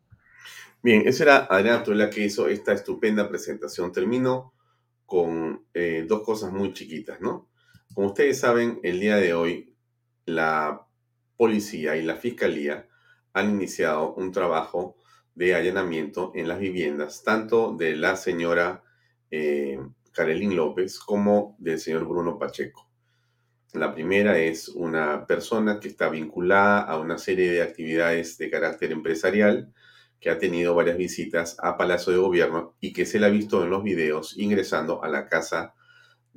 [0.82, 3.92] Bien, esa era Adriana Tuela que hizo esta estupenda presentación.
[3.92, 4.54] Termino
[5.06, 7.50] con eh, dos cosas muy chiquitas, ¿no?
[7.94, 9.76] Como ustedes saben, el día de hoy
[10.26, 10.87] la
[11.38, 12.88] policía y la fiscalía
[13.34, 14.98] han iniciado un trabajo
[15.36, 18.84] de allanamiento en las viviendas, tanto de la señora
[19.30, 19.80] eh,
[20.11, 22.90] Karelín López como del señor Bruno Pacheco.
[23.74, 28.91] La primera es una persona que está vinculada a una serie de actividades de carácter
[28.91, 29.72] empresarial,
[30.20, 33.64] que ha tenido varias visitas a Palacio de Gobierno y que se le ha visto
[33.64, 35.76] en los videos ingresando a la casa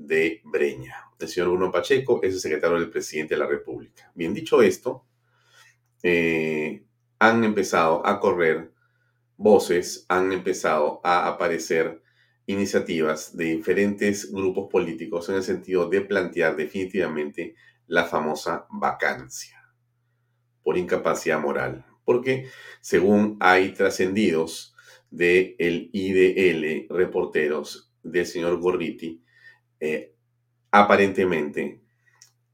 [0.01, 1.10] de Breña.
[1.18, 4.10] El señor Bruno Pacheco es el secretario del presidente de la República.
[4.14, 5.05] Bien dicho esto,
[6.02, 6.82] eh,
[7.18, 8.72] han empezado a correr
[9.36, 12.02] voces, han empezado a aparecer
[12.47, 17.55] iniciativas de diferentes grupos políticos en el sentido de plantear definitivamente
[17.86, 19.62] la famosa vacancia
[20.62, 21.85] por incapacidad moral.
[22.05, 22.48] Porque
[22.81, 24.74] según hay trascendidos
[25.10, 29.22] del el IDL, reporteros del señor Gorriti,
[29.81, 30.15] eh,
[30.70, 31.81] aparentemente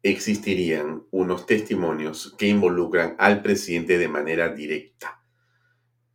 [0.03, 5.21] existirían unos testimonios que involucran al presidente de manera directa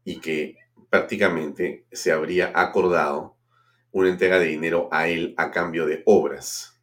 [0.03, 0.57] y que
[0.89, 3.37] prácticamente se habría acordado
[3.91, 6.81] una entrega de dinero a él a cambio de obras.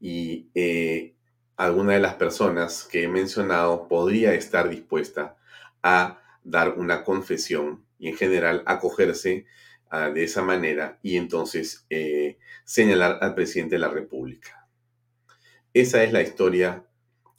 [0.00, 1.14] Y eh,
[1.56, 5.36] alguna de las personas que he mencionado podría estar dispuesta
[5.82, 9.46] a dar una confesión y en general acogerse
[9.92, 14.68] uh, de esa manera y entonces eh, señalar al presidente de la República.
[15.72, 16.84] Esa es la historia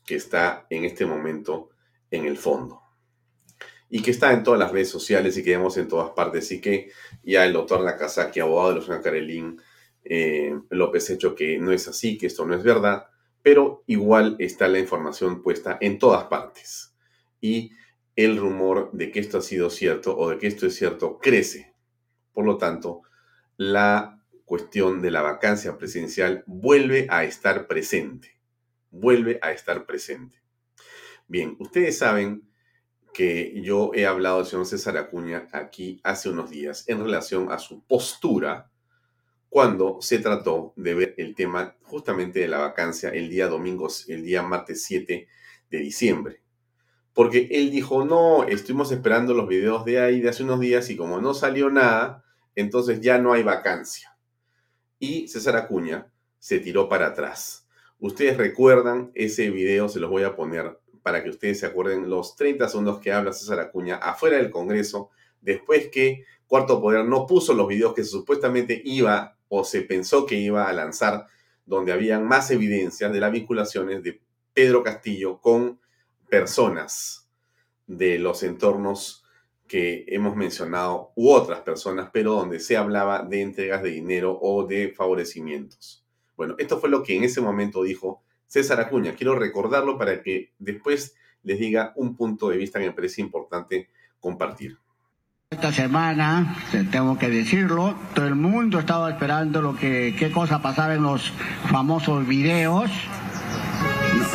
[0.05, 1.69] que está en este momento
[2.09, 2.81] en el fondo
[3.89, 6.61] y que está en todas las redes sociales y que vemos en todas partes y
[6.61, 6.91] que
[7.23, 9.61] ya el doctor Nakazaki, abogado de los señor Karelín
[10.03, 13.07] eh, López hecho que no es así, que esto no es verdad,
[13.43, 16.95] pero igual está la información puesta en todas partes.
[17.39, 17.71] Y
[18.15, 21.70] el rumor de que esto ha sido cierto o de que esto es cierto crece.
[22.33, 23.01] Por lo tanto,
[23.57, 28.37] la cuestión de la vacancia presidencial vuelve a estar presente.
[28.89, 30.41] Vuelve a estar presente.
[31.27, 32.49] Bien, ustedes saben
[33.13, 37.59] que yo he hablado del señor César Acuña aquí hace unos días en relación a
[37.59, 38.71] su postura
[39.49, 44.23] cuando se trató de ver el tema justamente de la vacancia el día domingo, el
[44.23, 45.27] día martes 7
[45.69, 46.41] de diciembre
[47.13, 50.95] porque él dijo, no, estuvimos esperando los videos de ahí de hace unos días y
[50.95, 52.23] como no salió nada,
[52.55, 54.17] entonces ya no hay vacancia.
[54.99, 57.67] Y César Acuña se tiró para atrás.
[57.99, 62.35] Ustedes recuerdan ese video, se los voy a poner para que ustedes se acuerden los
[62.35, 65.09] 30 segundos que habla César Acuña afuera del Congreso,
[65.41, 70.35] después que Cuarto Poder no puso los videos que supuestamente iba o se pensó que
[70.35, 71.25] iba a lanzar,
[71.65, 74.21] donde habían más evidencias de las vinculaciones de
[74.53, 75.80] Pedro Castillo con
[76.31, 77.29] personas
[77.87, 79.25] de los entornos
[79.67, 84.65] que hemos mencionado u otras personas, pero donde se hablaba de entregas de dinero o
[84.65, 86.05] de favorecimientos.
[86.37, 89.13] Bueno, esto fue lo que en ese momento dijo César Acuña.
[89.13, 93.89] Quiero recordarlo para que después les diga un punto de vista que me parece importante
[94.21, 94.77] compartir.
[95.49, 96.55] Esta semana,
[96.91, 101.33] tengo que decirlo, todo el mundo estaba esperando lo que, qué cosa pasaba en los
[101.69, 102.89] famosos videos,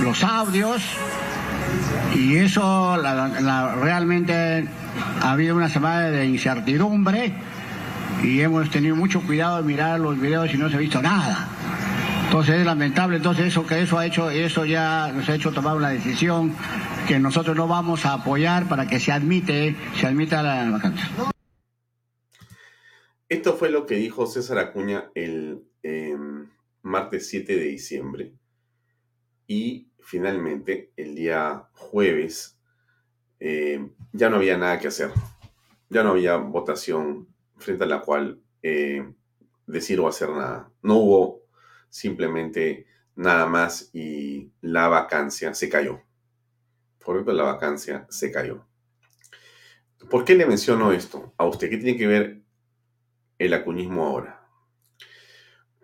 [0.03, 0.83] los audios,
[2.17, 4.67] y eso realmente
[5.21, 7.35] ha habido una semana de incertidumbre
[8.23, 11.49] y hemos tenido mucho cuidado de mirar los videos y no se ha visto nada.
[12.25, 15.77] Entonces es lamentable, entonces eso que eso ha hecho, eso ya nos ha hecho tomar
[15.77, 16.55] una decisión
[17.07, 21.09] que nosotros no vamos a apoyar para que se admite, se admita la vacancia.
[23.29, 26.47] Esto fue lo que dijo César Acuña el em,
[26.83, 28.33] martes 7 de diciembre.
[29.47, 32.57] Y finalmente, el día jueves,
[33.41, 35.11] em, ya no había nada que hacer.
[35.91, 39.13] Ya no había votación frente a la cual eh,
[39.67, 40.71] decir o hacer nada.
[40.83, 41.43] No hubo
[41.91, 46.01] simplemente nada más y la vacancia se cayó.
[47.05, 48.65] Por ejemplo, la vacancia se cayó.
[50.09, 51.69] ¿Por qué le menciono esto a usted?
[51.69, 52.43] ¿Qué tiene que ver
[53.39, 54.49] el acuñismo ahora?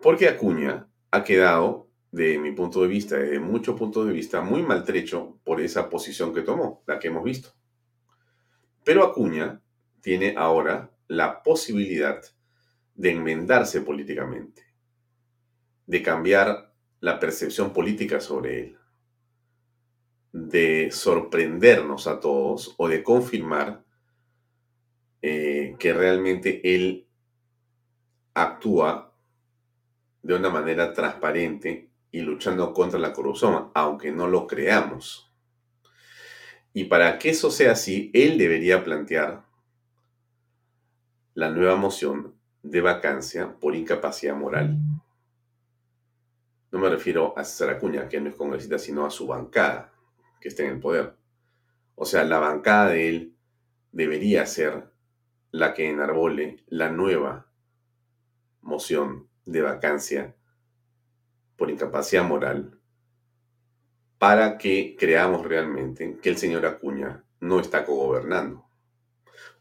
[0.01, 1.82] Porque Acuña ha quedado,
[2.13, 6.33] de mi punto de vista, desde muchos puntos de vista, muy maltrecho por esa posición
[6.33, 7.49] que tomó, la que hemos visto.
[8.85, 9.61] Pero Acuña
[9.99, 12.21] tiene ahora la posibilidad
[12.95, 14.63] de enmendarse políticamente,
[15.85, 18.77] de cambiar la percepción política sobre él
[20.33, 23.83] de sorprendernos a todos o de confirmar
[25.21, 27.07] eh, que realmente él
[28.33, 29.15] actúa
[30.23, 35.33] de una manera transparente y luchando contra la corrupción, aunque no lo creamos.
[36.71, 39.43] Y para que eso sea así, él debería plantear
[41.33, 44.77] la nueva moción de vacancia por incapacidad moral.
[46.71, 49.91] No me refiero a César Acuña, que no es congresista, sino a su bancada
[50.39, 51.15] que esté en el poder.
[51.95, 53.35] O sea, la bancada de él
[53.91, 54.91] debería ser
[55.49, 57.47] la que enarbole la nueva
[58.61, 60.35] moción de vacancia
[61.55, 62.79] por incapacidad moral
[64.17, 68.65] para que creamos realmente que el señor Acuña no está cogobernando.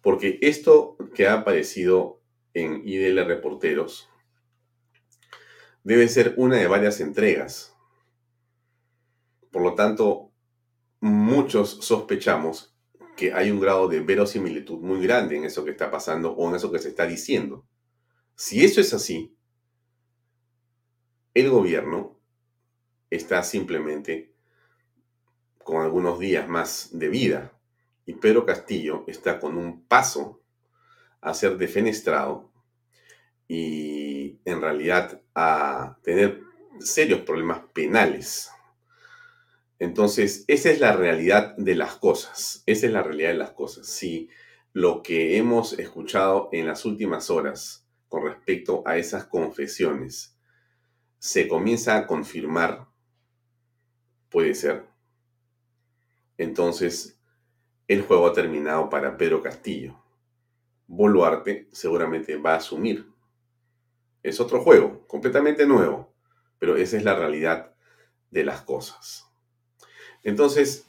[0.01, 2.21] Porque esto que ha aparecido
[2.55, 4.09] en IDL Reporteros
[5.83, 7.77] debe ser una de varias entregas.
[9.51, 10.31] Por lo tanto,
[11.01, 12.75] muchos sospechamos
[13.17, 16.55] que hay un grado de verosimilitud muy grande en eso que está pasando o en
[16.55, 17.67] eso que se está diciendo.
[18.35, 19.35] Si eso es así,
[21.35, 22.19] el gobierno
[23.11, 24.33] está simplemente
[25.65, 27.53] con algunos días más de vida
[28.07, 30.43] y Pedro Castillo está con un paso
[31.21, 32.51] a ser defenestrado
[33.47, 36.41] y en realidad a tener
[36.81, 38.51] serios problemas penales
[39.83, 42.63] entonces, esa es la realidad de las cosas.
[42.67, 43.89] Esa es la realidad de las cosas.
[43.89, 44.29] Si
[44.73, 50.32] lo que hemos escuchado en las últimas horas con respecto a esas confesiones
[51.23, 52.89] se comienza a confirmar,
[54.29, 54.89] puede ser.
[56.37, 57.17] Entonces,
[57.87, 60.03] el juego ha terminado para Pedro Castillo.
[60.89, 63.09] Boluarte seguramente va a asumir.
[64.25, 66.13] Es otro juego, completamente nuevo,
[66.59, 67.73] pero esa es la realidad
[68.33, 69.25] de las cosas.
[70.25, 70.89] Entonces,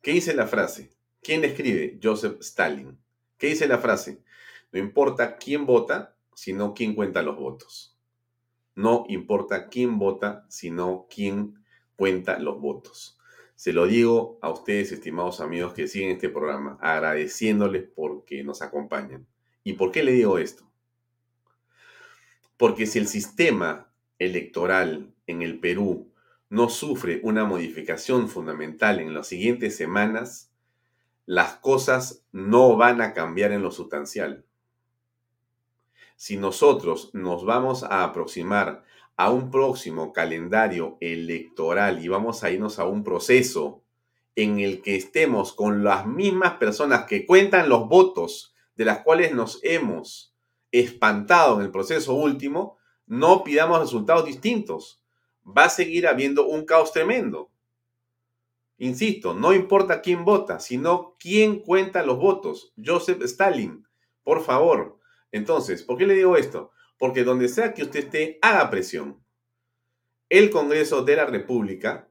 [0.00, 0.90] ¿Qué dice la frase?
[1.22, 1.98] ¿Quién escribe?
[2.00, 2.98] Joseph Stalin.
[3.36, 4.22] ¿Qué dice la frase?
[4.70, 7.96] No importa quién vota, sino quién cuenta los votos.
[8.76, 11.64] No importa quién vota, sino quién
[11.96, 13.18] cuenta los votos.
[13.54, 19.28] Se lo digo a ustedes, estimados amigos que siguen este programa, agradeciéndoles porque nos acompañan.
[19.64, 20.64] ¿Y por qué le digo esto?
[22.58, 26.12] Porque si el sistema electoral en el Perú
[26.50, 30.52] no sufre una modificación fundamental en las siguientes semanas,
[31.26, 34.44] las cosas no van a cambiar en lo sustancial.
[36.16, 38.84] Si nosotros nos vamos a aproximar
[39.16, 43.82] a un próximo calendario electoral y vamos a irnos a un proceso
[44.36, 49.32] en el que estemos con las mismas personas que cuentan los votos de las cuales
[49.34, 50.34] nos hemos
[50.70, 55.02] espantado en el proceso último, no pidamos resultados distintos.
[55.46, 57.50] Va a seguir habiendo un caos tremendo.
[58.78, 62.72] Insisto, no importa quién vota, sino quién cuenta los votos.
[62.82, 63.86] Joseph Stalin,
[64.24, 64.98] por favor.
[65.30, 66.72] Entonces, ¿por qué le digo esto?
[66.98, 69.22] Porque donde sea que usted esté, haga presión.
[70.28, 72.08] El Congreso de la República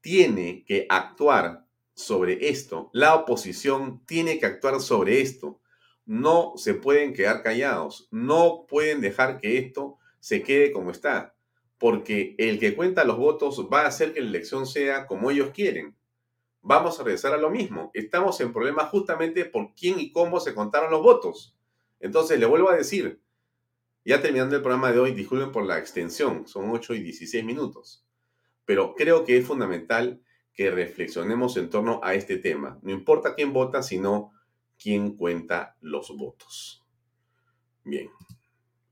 [0.00, 2.90] tiene que actuar sobre esto.
[2.92, 5.60] La oposición tiene que actuar sobre esto.
[6.06, 8.08] No se pueden quedar callados.
[8.10, 11.34] No pueden dejar que esto se quede como está.
[11.78, 15.50] Porque el que cuenta los votos va a hacer que la elección sea como ellos
[15.50, 15.94] quieren.
[16.62, 17.90] Vamos a regresar a lo mismo.
[17.92, 21.54] Estamos en problemas justamente por quién y cómo se contaron los votos.
[22.00, 23.20] Entonces, le vuelvo a decir,
[24.04, 28.06] ya terminando el programa de hoy, disculpen por la extensión, son 8 y 16 minutos,
[28.64, 30.22] pero creo que es fundamental
[30.54, 32.78] que reflexionemos en torno a este tema.
[32.82, 34.32] No importa quién vota, sino
[34.78, 36.84] quién cuenta los votos.
[37.84, 38.10] Bien,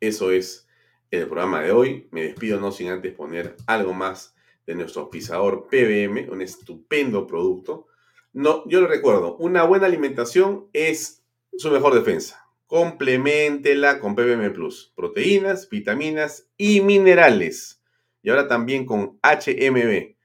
[0.01, 0.69] eso es
[1.11, 2.09] el programa de hoy.
[2.11, 4.35] Me despido no sin antes poner algo más
[4.66, 7.86] de nuestro pisador PBM, un estupendo producto.
[8.32, 11.24] No, yo le recuerdo, una buena alimentación es
[11.56, 12.48] su mejor defensa.
[12.66, 14.93] Compleméntela con PBM Plus.
[14.97, 17.82] Proteínas, vitaminas y minerales.
[18.23, 20.16] Y ahora también con HMB.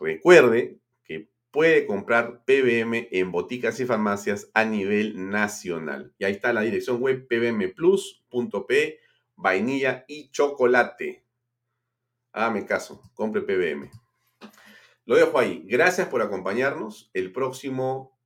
[0.00, 0.78] Recuerde
[1.54, 6.12] puede comprar PBM en boticas y farmacias a nivel nacional.
[6.18, 8.98] Y ahí está la dirección web pbmplus.p,
[9.36, 11.24] vainilla y chocolate.
[12.32, 13.88] Hágame caso, compre PBM.
[15.04, 15.62] Lo dejo ahí.
[15.66, 17.12] Gracias por acompañarnos.
[17.14, 18.18] El próximo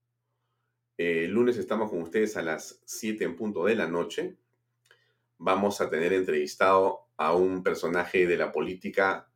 [0.97, 4.39] eh, lunes estamos con ustedes a las 7 en punto de la noche.
[5.37, 9.31] Vamos a tener entrevistado a un personaje de la política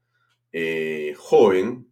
[0.51, 1.92] eh, joven,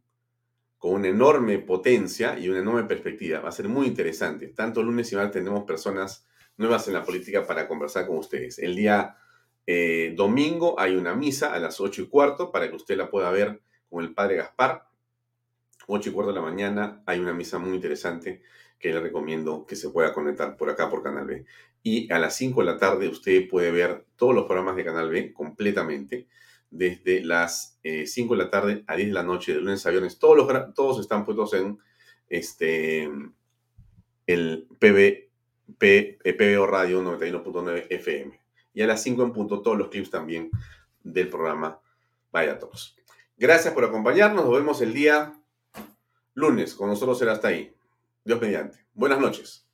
[0.81, 3.41] con una enorme potencia y una enorme perspectiva.
[3.41, 4.49] Va a ser muy interesante.
[4.49, 6.27] Tanto lunes y martes tenemos personas
[6.57, 8.59] nuevas en la política para conversar con ustedes.
[8.59, 9.15] El día
[9.67, 13.31] eh, domingo hay una misa a las 8 y cuarto para que usted la pueda
[13.31, 14.87] ver con el padre Gaspar.
[15.87, 18.41] 8 y cuarto de la mañana hay una misa muy interesante
[18.79, 21.45] que le recomiendo que se pueda conectar por acá por Canal B.
[21.83, 25.11] Y a las 5 de la tarde usted puede ver todos los programas de Canal
[25.11, 26.27] B completamente,
[26.71, 29.91] desde las 5 eh, de la tarde a 10 de la noche, de lunes a
[29.91, 30.19] viernes.
[30.19, 31.79] Todos, los, todos están puestos en
[32.29, 33.11] este,
[34.27, 35.29] el PB,
[35.79, 38.41] P, eh, PBO Radio 91.9 FM.
[38.73, 40.51] Y a las 5 en punto todos los clips también
[41.03, 41.81] del programa
[42.31, 42.97] Vaya Todos.
[43.37, 44.45] Gracias por acompañarnos.
[44.45, 45.35] Nos vemos el día
[46.35, 46.75] lunes.
[46.75, 47.75] Con nosotros será hasta ahí.
[48.25, 48.79] Dios mediante.
[48.95, 49.67] Buenas noches.